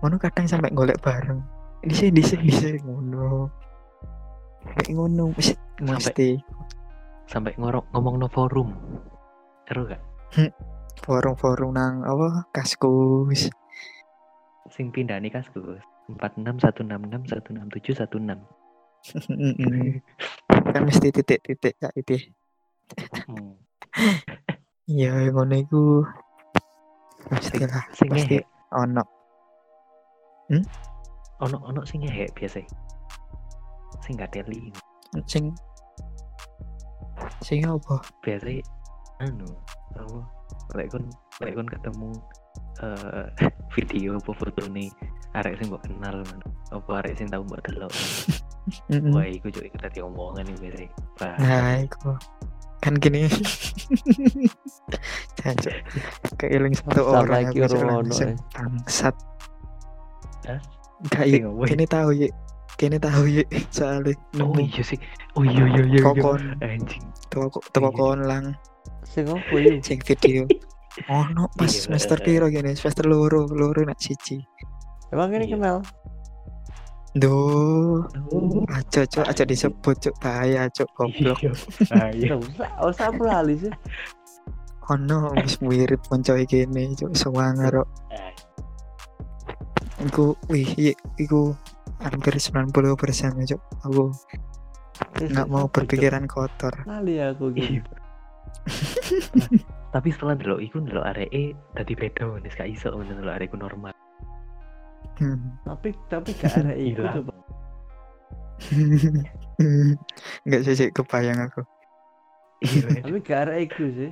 [0.00, 1.40] ngono kadang sampai golek bareng.
[1.86, 3.48] Di sini di sini di sini ngono
[4.90, 6.28] ngono mesti mesti
[7.26, 8.70] Sampai ngorok ngomong no forum.
[9.66, 10.02] Seru gak?
[11.04, 13.52] forum-forum nang apa kaskus
[14.72, 15.82] Sing pindah nih kaskus.
[16.10, 18.42] 46 166 167 16.
[19.30, 20.02] Mm-mm.
[20.74, 22.26] kan mesti titik-titik kak itu
[23.26, 23.58] Hmm.
[24.86, 26.04] iya ngono iku
[27.26, 28.38] pasti lah pasti
[28.70, 29.02] ono
[31.42, 32.62] Ono ono sing ngehe biasa.
[34.04, 34.70] Sing gak teli.
[35.26, 35.50] sing
[37.42, 38.02] sing apa?
[38.22, 38.62] Biasa
[39.22, 39.48] anu
[39.96, 40.20] apa?
[40.74, 41.04] Lek kon
[41.42, 42.10] lek kon ketemu
[42.80, 43.26] eh
[43.76, 44.88] video apa foto nih
[45.36, 46.24] arek sing mbok kenal
[46.72, 47.92] apa arek sing tau mbok delok?
[49.14, 50.88] Wah iku juga iku tadi omongan nih
[51.22, 52.16] Wah, nah iku.
[52.82, 53.26] Kan gini.
[55.38, 55.74] Jancuk
[56.38, 57.50] keiling satu orang
[58.10, 58.36] sing eh.
[58.54, 59.14] bangsat.
[60.46, 60.60] Hah?
[61.12, 61.28] Gak
[61.68, 62.28] kini tahu ya
[62.76, 63.44] kini tahu ya
[63.76, 65.00] soalnya oh iya sih.
[65.36, 66.00] Oh iya iya iya iya.
[66.04, 67.04] kokon anjing.
[67.32, 67.96] Toko toko Iya.
[67.96, 68.46] konlang
[69.04, 70.44] sing apa yuk sing video.
[71.12, 72.72] Oh no pas Iya, semester piro gini?
[72.72, 74.40] Semester loro loro nak siji.
[75.12, 75.84] Emang ini kenal?
[77.12, 78.00] Duh,
[78.32, 78.64] oh.
[78.72, 81.36] Aja cok, aja disebut cok bahaya cok goblok.
[81.44, 81.52] iya
[81.92, 82.32] ah, iya
[82.80, 83.72] usah lali sih
[84.88, 87.88] Ono wis mirip konco iki gini cok sewanger kok.
[90.00, 91.52] Iku wih, iku
[91.98, 92.72] hampir 90%
[93.40, 93.62] ya cok.
[93.84, 94.12] Aku
[95.16, 96.72] nggak mau berpikiran kotor.
[96.84, 97.94] lali aku iya gitu
[99.36, 99.48] Nah,
[99.92, 103.92] tapi setelah dulu iku dulu areke tadi beda nih gak iso dulu areku normal
[105.16, 105.56] Hmm.
[105.64, 107.00] tapi tapi gak ada itu
[110.44, 111.62] Enggak sih kebayang aku.
[112.60, 114.10] iya tapi gak ada itu sih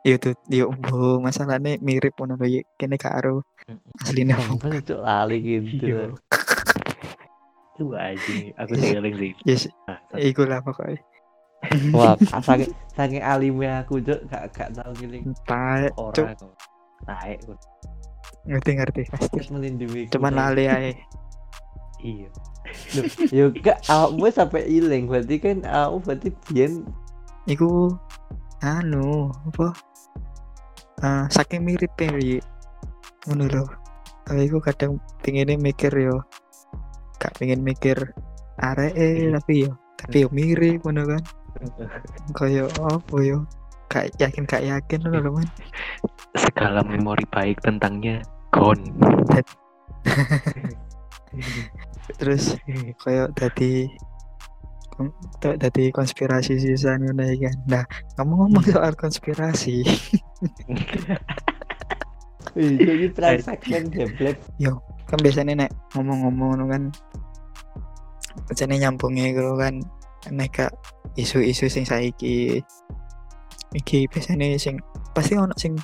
[0.00, 2.62] Iya tuh, iya bu, masalahnya mirip ngono lho ya.
[2.80, 3.44] Kene karo
[4.00, 4.32] asline.
[4.32, 6.08] Masa cuk lali gitu iya
[7.76, 11.00] itu aja aku sih eling sih Yes, Ah, iku lah pokoknya.
[11.92, 12.12] wah
[12.44, 16.28] saking saking alimnya aku cuk gak gak tahu gini Taek, cuk.
[17.44, 17.60] kok
[18.48, 19.40] Ngerti ngerti pasti.
[20.08, 20.92] Cuman lali ae.
[22.00, 22.28] iya
[23.28, 26.84] yo gak awakmu sampai ilang berarti kan aku berarti biyen
[27.44, 27.96] Iku
[28.60, 29.72] anu apa?
[31.00, 32.12] Eh, saking mirip ya,
[33.24, 33.64] ngono lho.
[34.28, 36.20] Tapi aku kadang pinginnya mikir yo
[37.16, 38.16] gak pengen mikir
[38.60, 38.96] arek
[39.36, 41.22] tapi yo tapi yo mirip ngono kan.
[42.36, 43.48] Kayak apa yo
[43.88, 45.48] gak yakin gak yakin lho man.
[46.36, 48.20] Segala memori baik tentangnya
[48.52, 48.84] gone.
[52.20, 52.60] Terus
[53.00, 53.86] kayak tadi
[55.40, 57.84] tadi konspirasi sisa ngono ya kan nah
[58.18, 59.84] ngomong-ngomong soal konspirasi.
[62.56, 64.36] Jadi transaction jeblet.
[65.06, 66.82] kan biasanya nek ngomong-ngomong kan
[68.46, 69.82] biasanya nyambungnya gitu kan
[70.30, 70.70] nek
[71.14, 72.60] isu-isu sing saiki.
[73.70, 74.82] Iki biasanya sing
[75.14, 75.78] pasti ono sing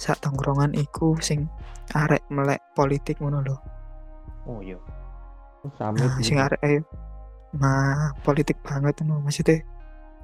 [0.00, 1.48] sak tongkrongan iku sing
[1.92, 3.56] arek melek politik ngono lho.
[4.48, 4.80] Oh iya.
[5.76, 6.80] Samit nah, sing arek ayo
[7.54, 9.62] nah politik banget ngono maksudnya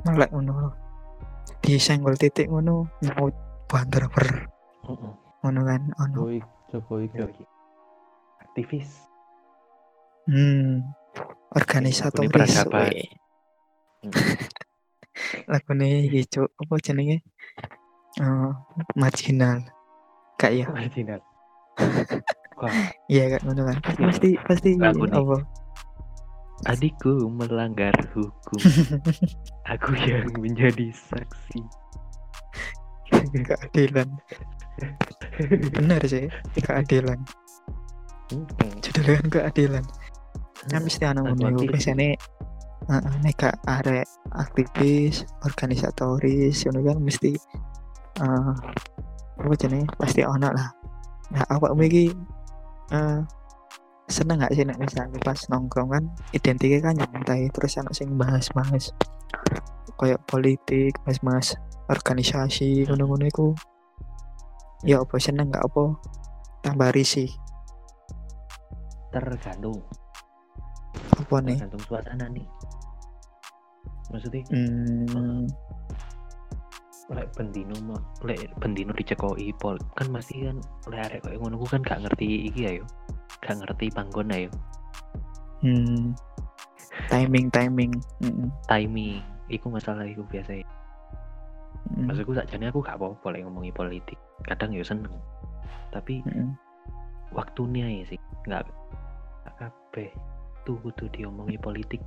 [0.07, 0.53] melek ngono.
[0.55, 0.71] Lho
[1.61, 3.35] disenggol titik ngono nyaut
[3.71, 4.29] banter ber.
[4.87, 5.13] Heeh.
[5.41, 6.19] ngono kan ono.
[6.71, 7.45] Jokowi Jokowi
[8.45, 9.09] aktivis.
[10.29, 11.01] Hmm
[11.55, 12.31] organisatoris.
[12.31, 12.91] peradaban.
[12.91, 13.09] weh.
[15.51, 16.49] lagune iki cuk.
[16.57, 17.19] Apa jenenge?
[18.19, 18.51] Eh,
[18.95, 19.67] marginal.
[20.39, 21.21] Kak ya marginal.
[23.09, 23.49] Iya kak.
[23.49, 23.77] Ngono kan.
[23.81, 25.37] Pasti pasti apa
[26.69, 28.61] adikku melanggar hukum.
[29.73, 31.61] Aku yang menjadi saksi.
[33.47, 34.09] Keadilan.
[35.77, 36.27] Benar sih
[36.61, 37.21] keadilan.
[38.85, 39.85] Judulnya kan keadilan.
[40.69, 41.73] Kan mesti ana Aku ngono iku aktivis.
[41.73, 42.09] biasane
[42.89, 47.33] heeh nek gak arek aktivis organisatoris ngono kan mesti
[48.21, 48.53] eh
[49.41, 49.89] apa jenenge?
[49.97, 50.69] Pasti ono lah.
[51.33, 52.13] Nah awakmu iki
[52.93, 53.21] eh
[54.11, 54.77] seneng gak sih nek?
[54.77, 58.93] Misalnya pas nongkrong kan identiknya kan nyantai terus anak sing bahas-bahas.
[59.97, 63.49] Kayak politik bahas-bahas organisasi ngono-ngono iku.
[64.85, 65.97] Ya apa seneng gak apa?
[66.67, 67.31] Tambah risih.
[69.15, 69.81] Tergantung.
[71.17, 72.47] Apa nih tergantung suasana nih.
[74.11, 74.43] Maksudnya?
[74.51, 75.47] Hmm,
[77.11, 77.75] lek bendino
[78.23, 80.57] lek bendino dicekoi pol kan masih kan
[80.95, 82.85] lek arek koyo ngono kan gak ngerti iki ayo
[83.39, 84.51] gak ngerti panggon ayo
[85.63, 86.17] hmm,
[87.09, 87.93] timing timing.
[88.21, 89.23] Mm, timing.
[89.51, 90.67] Iku masalah iku biasa ya
[91.91, 94.19] mm, maksudku sakjane aku gak apa-apa lek ngomongi politik.
[94.47, 95.13] Kadang ya seneng.
[95.95, 96.55] Tapi mm,
[97.35, 98.21] waktunya ya sih.
[98.47, 98.69] Nggak
[99.47, 100.11] nggak kabeh
[100.63, 102.03] tuh kudu diomongi politik.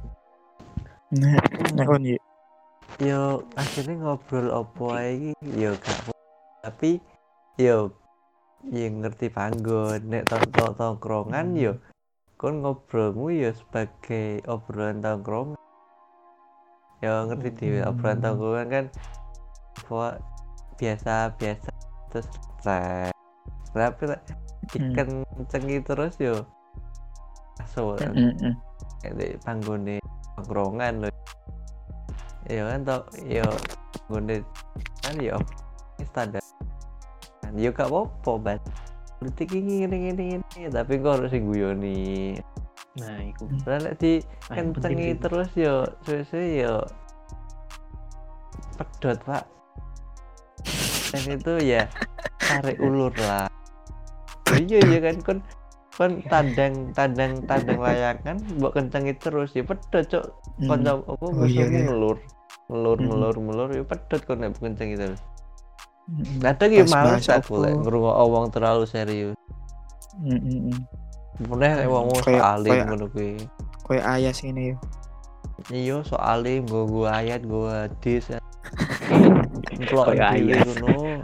[1.17, 1.37] Nah
[1.77, 2.17] nah kon ya
[3.01, 6.21] yo akhirnya ngobrol opo ae iki, yo gak apa-
[6.61, 7.01] tapi
[7.57, 7.89] yo
[8.71, 9.99] yo ngerti panggon.
[10.07, 11.73] Nek tong tongkrongan yo
[12.39, 15.59] kon ngobrolmu yo sebagai obrolan tongkrongan.
[17.03, 18.23] Yo ngerti obrolan Hmm.
[18.23, 18.85] tongkrongan kan
[19.83, 20.07] apa
[20.79, 21.69] biasa biasa
[22.11, 22.27] terus
[23.73, 24.21] tapi lek
[24.73, 24.95] Hmm.
[24.95, 26.47] dikencengi terus yo
[27.99, 28.53] mm,
[29.19, 29.99] di panggone
[30.39, 31.09] tongkrongan lho.
[32.47, 33.43] Ya kan tau ya
[34.07, 34.43] nggone
[35.03, 35.35] kan ya
[36.07, 36.43] standar
[37.55, 38.59] ya gak apa-apa ban
[39.19, 42.35] politik ini ini ini ini tapi kok harus guyoni
[42.93, 43.49] nah iku.
[43.65, 44.21] Lah nek di
[44.53, 45.17] Ah, penting kencengi sih.
[45.17, 46.75] terus yo suwe-suwe yo
[48.77, 49.43] pedot pak.
[51.09, 51.83] Dan itu ya
[52.37, 53.49] tarik ulur lah.
[54.53, 55.39] Iya iya kan kon
[55.93, 60.25] kon tandang tandang tandang layangan mbok kencengi terus ya pedot cok.
[60.61, 60.69] Mm.
[60.69, 61.83] kanca apa Oh, iya, musuhmu iya.
[61.89, 62.17] ngelur
[62.69, 63.09] ngelur Mm-mm.
[63.09, 65.21] ngelur ngelur ya pedot kon nek kencengi terus
[66.43, 69.37] Ya Pas males aku lek ngrungokno wong terlalu serius.
[70.19, 70.79] Mm, mm, mm.
[71.49, 73.39] meneh lek wong alim ngono kuwi.
[73.87, 74.77] kayak ayas ini yo.
[75.71, 78.35] Iya so alim gue gue ayat gue hadis.
[79.89, 80.67] Plok ayat.
[80.67, 81.23] ngono.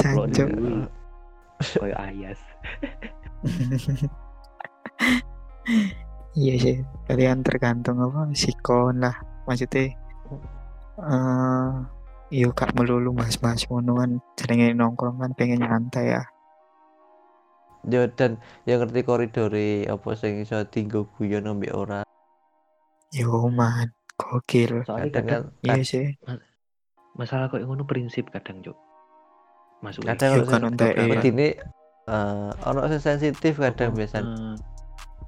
[0.00, 0.48] Jancuk.
[0.48, 0.86] dhewe.
[1.60, 2.40] koyo ayas
[6.32, 6.76] iya sih
[7.08, 9.16] kalian tergantung apa sikon lah.
[9.48, 9.92] Maksudnya
[10.98, 11.70] eh
[12.30, 16.22] iyo gak melulu mas-mas ngono kan jenenge nongkrong kan pengen nyantai ya.
[17.82, 18.36] Yo dan
[18.68, 22.00] yang ngerti koridore apa sing iso tinggo guyon ambek ora?
[23.10, 24.84] Yo man gokil.
[24.84, 26.06] Soalnya kadang kadang kan iya sih.
[27.18, 28.76] masalah kok ngono prinsip kadang cuk.
[29.82, 31.08] Masuk kadang Yo ono kan ya.
[31.08, 31.48] wedine
[32.06, 34.22] eh ono sing sensitif kadang biasa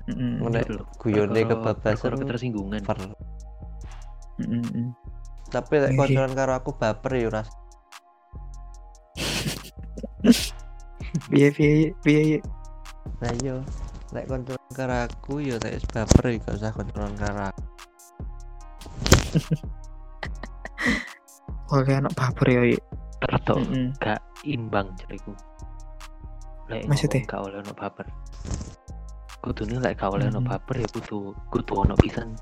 [0.03, 0.87] Mm, Ngono- loh.
[0.98, 2.83] guyone kebablasan ketersinggungan.
[4.42, 4.90] mm, mm.
[5.53, 5.99] Tapi lek Iya.
[6.01, 7.49] koncoan karo aku baper ya ras
[11.29, 12.38] piye piye piye
[13.21, 13.61] nah yo
[14.11, 17.62] lek koncoan karo aku yo lek wis baper ya gak usah koncoan karo aku
[21.73, 22.61] oleh anak baper ya
[23.23, 23.87] tertok Mm-mm.
[23.99, 25.33] gak imbang jariku
[26.69, 27.23] lek Maksudnya?
[27.25, 28.07] gak oleh ono baper
[29.43, 30.45] kudune lek gak oleh Hmm.
[30.45, 32.33] baper ya kudu kudu ono pisan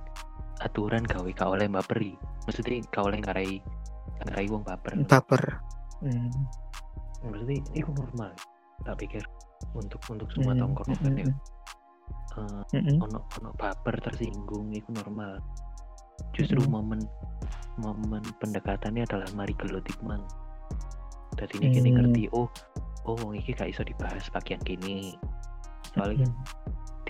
[0.61, 2.13] aturan gawe gak oleh baperi
[2.45, 3.55] maksudnya gak oleh ngarai
[4.21, 5.43] ngarai wong baper baper
[6.01, 6.33] Hmm.
[7.21, 8.33] maksudnya itu normal
[8.85, 9.21] tak pikir
[9.77, 11.37] untuk untuk semua Hmm, tongkrongan ya mm-mm.
[12.31, 12.97] Eh, Mm-mm.
[13.05, 15.37] ono ono baper tersinggung itu normal
[16.33, 16.73] justru Mm-mm.
[16.73, 17.01] momen
[17.77, 20.25] momen pendekatannya adalah mari gelut ikman
[21.37, 21.97] jadi ini kini Hmm.
[22.01, 22.49] ngerti oh
[23.05, 25.13] oh wong iki gak iso dibahas bagian gini
[25.93, 26.37] soalnya Mm.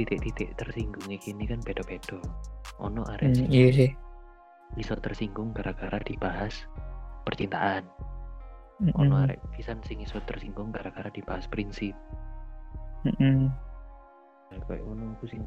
[0.00, 2.16] Titik-titik tersinggung ini kan beda-beda
[2.80, 3.90] ono arek Hmm, iya sih
[4.80, 6.64] iso tersinggung gara-gara dibahas
[7.28, 7.84] percintaan
[8.80, 8.96] Mm-mm.
[8.96, 11.92] ono arek pisan sing iso tersinggung gara-gara dibahas prinsip
[13.04, 13.52] Mm-mm.
[14.50, 15.44] Nah, kayak ngono aku sing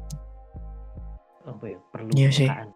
[1.44, 2.48] apa ya perlu Iya sih.
[2.48, 2.68] pekaan.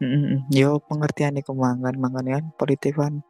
[0.00, 0.46] Mm-mm.
[0.52, 3.24] Yo pengertian iku mangan mangan kan politik kan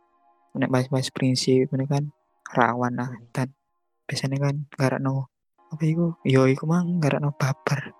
[0.51, 2.11] nek bahas-bahas prinsip ini kan
[2.51, 3.31] rawan lah Hmm.
[3.31, 3.49] dan
[4.05, 4.67] biasanya kan
[4.99, 5.30] no
[5.71, 6.19] apa iku?
[6.27, 7.95] Yo iku mang no baper.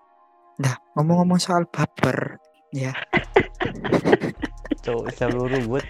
[0.59, 2.37] Nah ngomong-ngomong soal baper
[2.75, 2.91] ya.
[4.83, 5.85] Cowok selalu ribut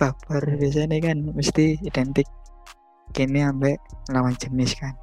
[0.00, 2.26] baper biasanya kan mesti identik.
[3.14, 3.78] Kini ambek
[4.10, 4.96] lawan jenis kan.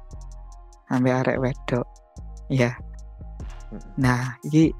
[0.90, 1.86] Ambek arek wedok.
[2.50, 2.76] Ya.
[3.96, 4.74] Nah iki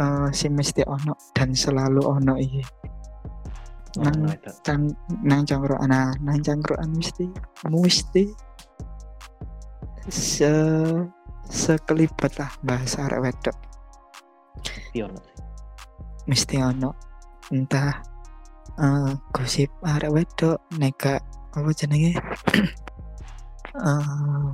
[0.00, 2.62] eh si mesti ono dan selalu ono iki.
[2.62, 2.99] Oh,
[3.98, 4.86] Nang- cang
[5.26, 7.26] nang cangkruan nah nang cangkruan mesti
[7.66, 8.30] mesti
[10.06, 10.52] se
[11.50, 13.56] sekelibat lah bahasa arek wedok.
[16.30, 16.94] Mesti ono
[17.50, 17.98] entah
[18.78, 21.18] eh gosip arek wedok neka
[21.58, 22.14] apa jenenge?
[23.70, 24.50] Eh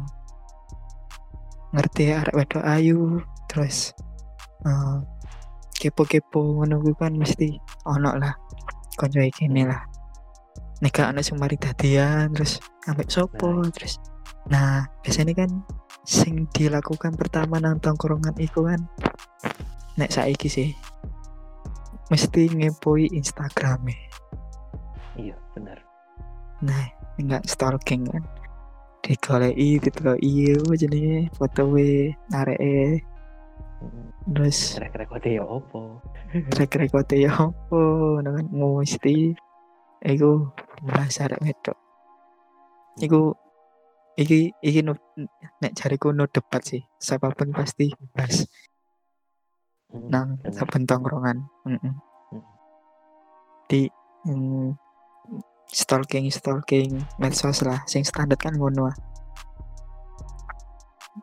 [1.77, 3.93] ngerti arek wedok ayu terus
[4.65, 4.97] eh
[5.77, 7.53] kepo-kepo ngono kan mesti
[7.85, 8.33] ono lah
[8.97, 9.85] konco iki lah.
[10.81, 14.01] Neka ono sing mari dadian terus ambek sopo terus.
[14.53, 15.51] Nah biasanya kan
[16.07, 18.81] sing dilakukan pertama nang tongkrongan iku kan
[19.97, 20.71] nek saiki sih
[22.13, 23.91] mesti ngepoi Instagram
[25.17, 25.81] Iya, benar.
[26.61, 28.23] nah enggak stalking kan.
[29.01, 33.01] Digoleki diteloi apa jenenge foto we areke.
[33.01, 33.16] Mm.
[34.33, 36.01] Terus Track recordnya ya opo?
[36.53, 37.81] track record ya apa
[38.21, 39.33] ngono kan mesti
[40.05, 40.51] iku
[40.85, 41.79] bahas arek wedok
[43.01, 43.33] iku
[44.17, 44.97] iki iki no,
[45.61, 48.49] nek jariku no debat sih siapa pun pasti bahas
[49.87, 51.95] Mm, nang saben tongkrongan Mm-mm.
[52.35, 52.43] Mm.
[53.71, 53.87] di
[54.27, 54.75] mm,
[55.71, 58.97] stalking stalking medsos lah sing standar kan ngono ah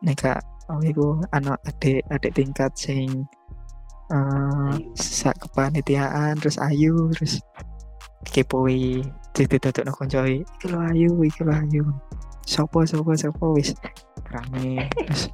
[0.00, 0.40] neka
[0.72, 3.26] oh iku anak adik adik tingkat sing
[4.12, 4.92] Ayu.
[4.94, 7.40] sak kepanitiaan terus ayu terus
[8.28, 9.00] kepoi
[9.32, 11.84] jadi tutup no koncoi iki lo ayu iki lo ayu
[12.44, 13.72] sopo sopo sopo wis
[14.28, 15.32] rame terus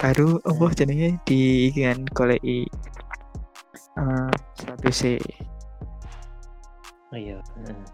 [0.00, 2.64] baru apa jenenge di kan goleki
[4.00, 5.16] eh status e
[7.08, 7.40] Oh, iya.
[7.40, 7.84] heeh.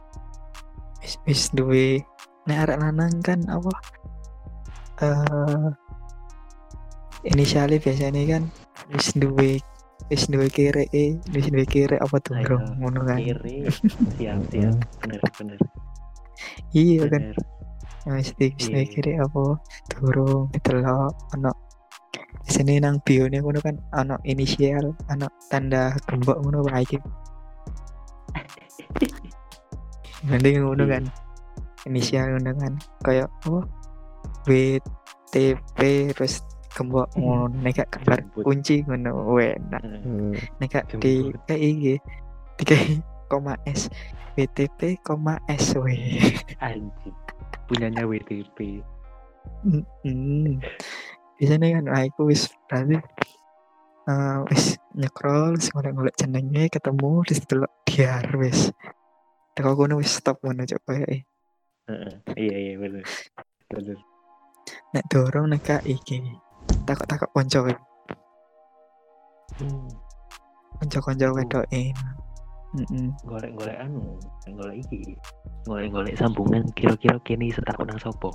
[0.98, 2.02] wis wis duwe
[2.50, 3.72] nek arek lanang kan apa
[5.02, 5.68] eh
[7.24, 8.42] inisialnya biasanya kan
[8.92, 9.56] wis duwe
[10.12, 13.64] wis duwe kere e wis duwe kere apa durung Ayo, ngono kan Kiri.
[14.20, 14.76] Siap, siap.
[15.00, 15.58] Bener, bener.
[16.76, 18.20] iya kan Bener.
[18.20, 18.84] wis duwe Iya.
[18.92, 19.56] kere apa
[19.88, 21.52] durung ditelok ono
[22.44, 27.00] sini nang bio nya ngono kan ono inisial ono tanda gembok ngono wae iki
[30.28, 30.92] nanti ngono Iya.
[31.00, 31.04] kan
[31.88, 33.64] inisial ngono kan kayak oh
[34.44, 35.80] WTP
[36.12, 38.42] terus gembok ngono nek Jemput.
[38.42, 39.82] kunci ngono enak
[40.58, 41.94] nek di iki
[42.58, 42.76] tiga
[43.30, 43.86] koma S
[44.34, 46.18] WTP koma S we
[46.58, 47.16] Anjing.
[47.70, 48.82] Punyanya WTP.
[49.62, 50.58] Hmm.
[51.38, 52.98] Biasanya kan aku wis berarti
[54.10, 58.74] eh, wis nyekrol wis ngolek-ngolek jenenge ketemu terus delok diar wis.
[59.54, 61.22] Teko kono wis stop ngono cok kayak eh.
[61.84, 62.12] Heeh.
[62.34, 63.06] Iya, iya, bener.
[63.70, 63.98] Bener.
[64.94, 65.82] nek dorong nek kak
[66.84, 66.86] iki.
[66.86, 67.58] Takok-takok konco.
[69.54, 69.88] Hmm.
[70.74, 71.82] konco-konco wedoke.
[72.74, 73.06] Heeh.
[73.22, 74.18] golek-golek anu
[74.50, 75.14] golek iki
[75.62, 78.34] golek-golek sambungan kira-kira kini setakut nang sopo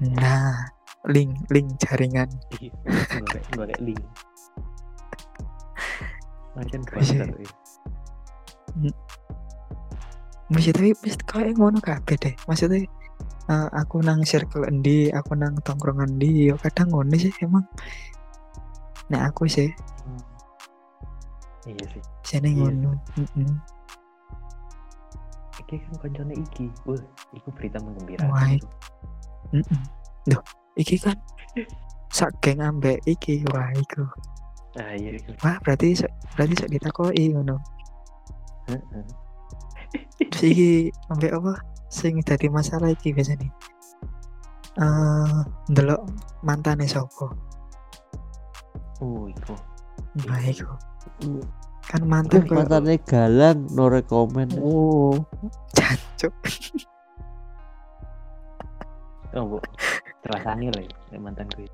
[0.00, 0.64] Nah,
[1.04, 2.24] link link jaringan.
[2.56, 2.72] Iya,
[3.20, 4.00] golek golek link
[6.56, 6.88] macam Iya.
[6.88, 7.50] banter ya.
[10.48, 12.34] Mesti tapi mesti kayak ngono kabeh deh.
[12.48, 12.88] Maksudnya
[13.44, 17.64] eh, aku nang circle endi, aku nang tongkrongan endi, yo kadang ngono sih emang.
[19.06, 19.68] Nek aku sih
[20.04, 20.20] Hmm.
[21.64, 22.56] iya sih Biasanya Iya.
[22.60, 22.90] ngono.
[25.54, 27.00] Iki kan koncone iki wah
[27.32, 28.64] iku berita Wah, menggembirakan i-
[29.54, 29.80] Mm-mm.
[30.24, 30.42] Duh,
[30.74, 31.14] iki kan
[32.16, 33.44] sak geng ambek iki.
[33.48, 34.02] Wah, iku.
[34.74, 35.94] ah iya iku Wah, berarti
[36.34, 37.56] berarti sok ditakoki ngono.
[38.66, 39.04] Heeh.
[40.34, 40.70] Iki
[41.08, 41.54] ambek apa?
[41.88, 43.48] Sing dadi masalah iki biasanya.
[44.74, 45.38] Eh,
[45.70, 46.02] ndelok
[46.42, 47.30] mantane sapa?
[49.02, 49.54] oh iku
[50.26, 50.70] Nah, iku.
[51.84, 55.14] Kan mantan koyo mantannya galang no rekomen Oh,
[55.76, 56.32] jancuk.
[59.34, 59.58] oh bu
[60.22, 61.66] terasani lah ya mantan gue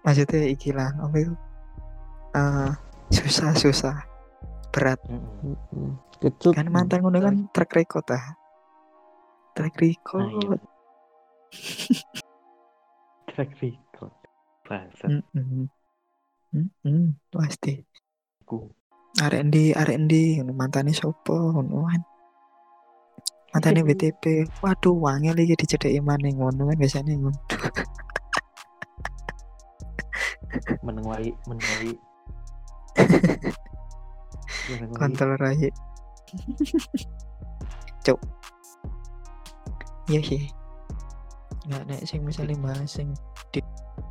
[0.00, 1.34] Maksudnya iki lah, apa itu?
[2.32, 2.70] Eh,
[3.12, 3.96] susah susah
[4.70, 5.00] berat.
[5.06, 5.54] Heeh.
[5.54, 5.90] Mm-mm.
[6.20, 8.36] kecut kan mantan ngono kan track record ah.
[9.56, 10.60] Track nah iya record
[13.30, 14.14] track record.
[14.68, 15.06] Bahasa.
[15.08, 15.64] Mm-mm.
[16.50, 17.78] Mm-mm, pasti
[18.44, 18.68] ku.
[19.18, 22.02] Arek endi arek ngono mantane sopo ngono kan
[23.50, 27.40] mantane BTP waduh wangel iki dicedheki maneh ngono kan biasanya ngono.
[30.86, 31.92] Menengai menengai
[34.94, 35.70] kontol rai
[38.04, 38.18] cuk.
[40.10, 40.44] Iya sih
[41.70, 43.12] nggak nek sing misalnya bahas sing
[43.52, 43.66] deep,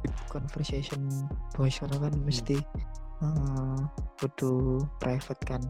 [0.05, 1.09] deep conversation
[1.57, 2.55] ngono kan mesti
[3.19, 3.79] eh
[4.21, 5.63] kudu private kan.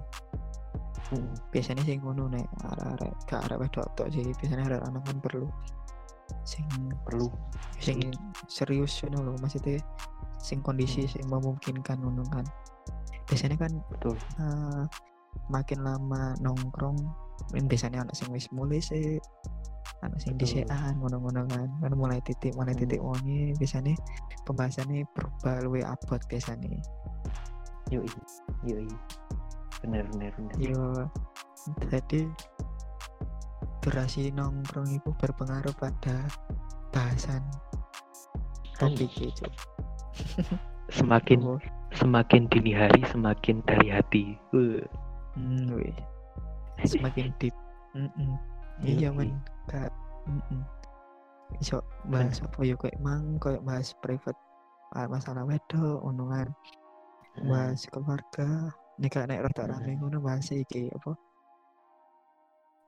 [1.09, 1.34] Heeh.
[1.49, 4.21] biasanya sing ngono nek arek-arek gak arek wedok tok sih.
[4.38, 5.49] Biasanya arek lanang kan perlu.
[6.45, 6.65] Sing
[7.01, 7.32] perlu.
[7.80, 8.11] sing
[8.51, 9.80] serius ngono lho maksudnya
[10.43, 12.43] sing kondisi sing memungkinkan ngono kan
[13.30, 14.17] biasanya kan betul.
[14.41, 14.84] eh,
[15.53, 16.97] makin lama nongkrong
[17.53, 19.21] kan biasanya anak sing wis mulai sih
[20.01, 21.69] anak sing dhisekan ngono-ngono kan.
[21.80, 22.82] Kan mulai titik mulai Hmm.
[22.84, 23.93] titik wonge biasanya
[24.43, 26.82] pembahasannya berubah luwih abot biasanya.
[27.93, 28.09] Yoi
[28.65, 28.89] yoi.
[29.86, 30.55] Bener bener bener.
[30.59, 31.07] Yo
[31.91, 32.27] jadi
[33.80, 36.27] durasi nongkrong itu berpengaruh pada
[36.91, 37.39] bahasan
[38.75, 39.47] topik itu
[40.91, 41.59] semakin
[42.00, 44.26] semakin dini hari semakin dari hati.
[44.56, 45.93] Hmm, wih.
[46.80, 47.52] semakin deep.
[47.91, 48.39] Mm-mm.
[48.88, 49.28] iya Yoi.
[49.28, 49.32] men.
[49.68, 49.91] Kak
[50.24, 50.64] Mm-mm.
[51.60, 54.38] iso bahas apa ya kayak mang kayak bahas private
[54.95, 56.47] ah, masalah wedok ngono kan.
[57.43, 58.72] Bahas keluarga.
[59.00, 59.68] Nih kak naik Hmm.
[59.68, 61.12] rame ngono bahas iki apa?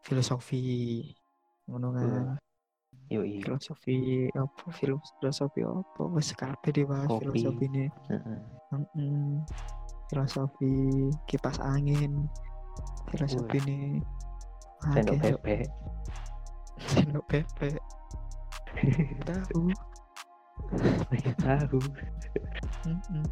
[0.07, 1.03] Filosofi
[1.67, 2.39] ngono kan.
[3.11, 3.43] Yoi.
[3.43, 4.65] Filosofi apa?
[4.71, 6.01] Filo- filosofi apa?
[6.15, 8.39] Wis kabeh dibahas filosofi ini Heeh.
[10.11, 12.27] Filosofi kipas angin.
[13.11, 13.99] Filosofi ini.
[14.81, 15.67] Sendok bebek.
[16.89, 17.79] Sendok bebek.
[19.27, 19.63] Tahu.
[21.39, 21.79] Tahu.
[22.87, 23.23] Mm-mm.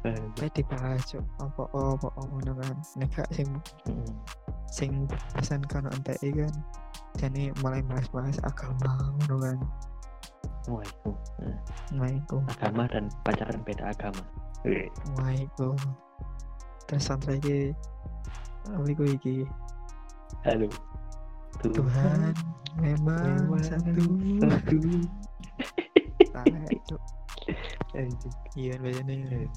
[0.00, 2.76] Kayak dibahas cuk apa apa apa kan.
[2.96, 3.48] Nek gak sing
[3.84, 4.12] heeh.
[4.70, 4.90] sing
[5.36, 6.54] pesan kan entek kan.
[7.18, 9.58] Jadi mulai bahas-bahas agama ngono kan.
[10.70, 11.10] Itu.
[11.42, 11.56] Heeh.
[11.98, 14.22] wah iku agama dan pacaran beda agama.
[14.22, 14.39] Wih,
[15.16, 15.72] wah iku
[16.84, 17.72] terus sampai iki
[18.68, 19.48] apa iku iki
[20.44, 20.68] halo.
[21.60, 22.32] Tuhan
[22.80, 24.04] memang memang satu.
[24.40, 24.78] satu.
[27.98, 28.36] Anjing.
[28.54, 29.44] iya biasanya.
[29.44, 29.48] Eh.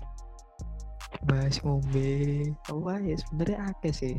[1.24, 2.52] bahas ngombe.
[2.74, 4.16] Wah ya sebenarnya akeh sih.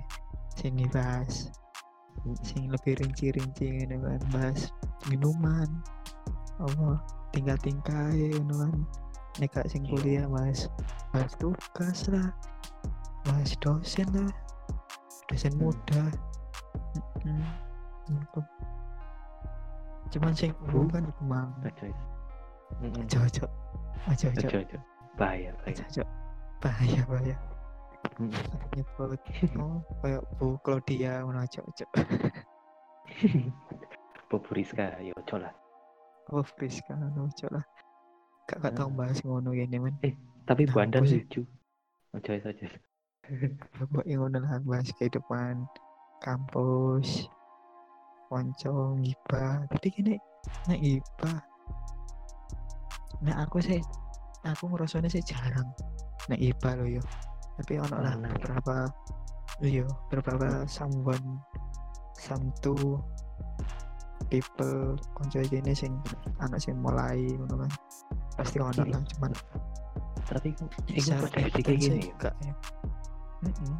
[0.57, 1.51] Sini bahas
[2.47, 4.73] sing lebih rinci-rinci kan bahas
[5.11, 5.69] minuman.
[6.63, 7.03] Apa
[7.35, 8.73] tingkah-tingkah gitu kan
[9.37, 9.91] nek sing Iya.
[9.91, 10.71] kuliah bahas
[11.11, 12.31] bahas tugas lah
[13.25, 14.31] bahas dosen lah
[15.27, 15.63] dosen Hmm.
[15.65, 16.03] muda
[17.25, 17.43] Mm-mm.
[18.05, 18.41] Gitu.
[20.15, 20.53] cuman sing
[20.87, 21.03] kan
[21.75, 21.95] Ojo, ojo.
[22.81, 23.05] Heeh.
[23.11, 23.47] aja aja
[24.07, 24.79] aja aja Ojo, ojo.
[25.17, 26.03] bahaya bahaya aja
[26.61, 27.37] bahaya bahaya
[28.21, 28.31] Heeh.
[28.77, 29.19] nyebut
[29.59, 31.87] oh kayak Bu Claudia ngono aja aja
[34.29, 35.53] Bobo Rizka ya ojo lah
[36.31, 37.65] oh Friska ngono aja lah
[38.45, 39.95] gak gak tau bahas ngono gini men
[40.45, 41.21] tapi Bu Nah, Andan apa sih?
[41.25, 41.43] lucu
[42.15, 42.67] ojo ojo.
[43.81, 45.65] Bapak yang ngono lah bahas kehidupan
[46.21, 47.29] kampus
[48.29, 50.15] konco ngibah tapi gini
[50.69, 51.39] nek ngibah
[53.25, 53.81] nek aku sih
[54.45, 55.69] aku ngerasanya sih jarang
[56.29, 57.03] nek ngibah loh yo
[57.61, 58.29] tapi ono lah ya?
[58.35, 58.77] beberapa
[59.63, 61.39] iya beberapa someone
[62.17, 62.99] some two
[64.33, 65.95] people konco gini sing
[66.41, 67.73] anak sing mulai ngono kan
[68.35, 68.93] pasti ono Iya.
[68.99, 69.31] lah cuman
[70.25, 72.55] tapi kok itu secara persepsi kayak gini sih ya ya
[73.45, 73.75] Mm-mm.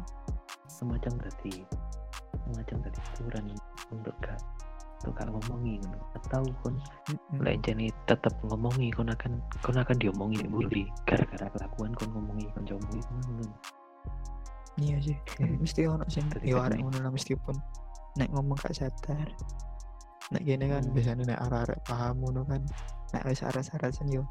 [0.69, 1.53] semacam tadi
[2.45, 3.45] semacam tadi aturan
[3.89, 4.37] untuk gak
[5.01, 5.99] atau gak ngomongi ngono.
[6.17, 6.75] atau kon
[7.09, 7.41] Mm-mm.
[7.41, 12.85] lek jane tetep ngomongi kon akan kon akan diomongi mburi gara-gara kelakuan kon ngomongi kancamu
[12.93, 13.45] iku ngono
[14.77, 17.55] iya sih mesti ono sing Dadi yo kadang arek ngono lah meskipun
[18.15, 19.27] nek ngomong gak sadar
[20.33, 20.93] nek gini kan Hmm.
[20.93, 22.61] biasanya nek arek-arek paham ngono kan
[23.13, 24.25] nek wis aras-arasan yo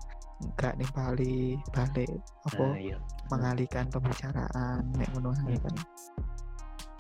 [0.59, 2.11] gak nih balik balik
[2.51, 2.99] apa nah iya.
[3.31, 5.75] mengalihkan pembicaraan nek ngono ae kan.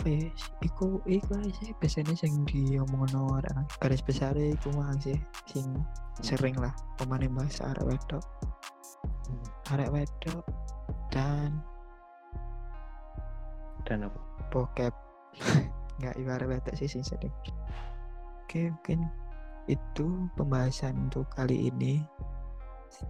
[0.04, 5.18] Wis iku iku sih biasanya sing diomongno arek garis besar iku mah sih
[5.50, 5.66] sing
[6.22, 8.22] sering lah pemane bahasa arek wedok.
[9.26, 9.44] Hmm.
[9.74, 10.44] arek wedok
[11.10, 11.58] dan
[13.82, 14.20] dan apa?
[14.54, 14.94] bokep.
[15.98, 17.34] Nggak ibarat wedok sih sing sering
[18.44, 19.00] oke mungkin
[19.64, 22.04] itu pembahasan untuk kali ini.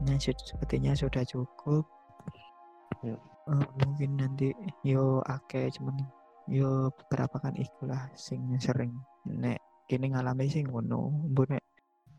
[0.06, 1.82] Nah, sepertinya sudah cukup.
[3.04, 3.18] Eh,
[3.84, 4.54] mungkin nanti
[4.86, 5.98] yo ake cuman
[6.48, 8.96] yo beberapa kan ikulah sing sering
[9.28, 11.64] nek kini ngalami sing ngono mbok nek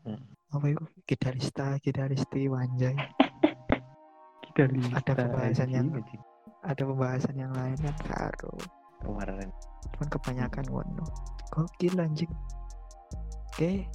[0.06, 0.22] Hmm.
[0.54, 2.94] apa itu gitarista gitaristi wanjay
[4.54, 4.70] kita
[5.02, 5.90] Ada pembahasan yang-
[6.62, 8.54] ada pembahasan yang lain kan karo
[9.02, 9.50] kemarin.
[9.90, 11.04] Cuman kebanyakan ngono.
[11.50, 12.30] Gokil anjing
[13.56, 13.88] oke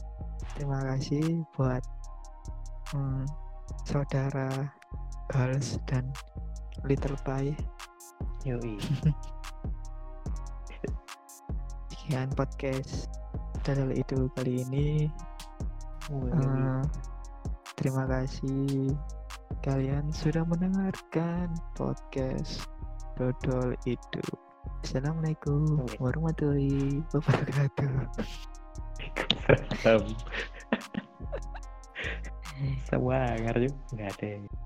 [0.58, 1.86] terima kasih buat
[2.98, 3.30] hmm,
[3.86, 4.50] saudara
[5.30, 6.10] Girls dan
[6.82, 7.54] Little Pie.
[8.42, 8.82] Yoi.
[11.94, 13.06] Sekian podcast
[13.62, 15.06] channel itu kali ini.
[16.10, 16.82] Eh,
[17.78, 18.98] terima kasih
[19.62, 22.66] kalian sudah mendengarkan podcast
[23.14, 24.26] Dodol itu
[24.82, 28.10] Assalamualaikum warahmatullahi wabarakatuh
[29.82, 30.06] Salam.
[32.86, 34.61] Semangar yuk nggak ada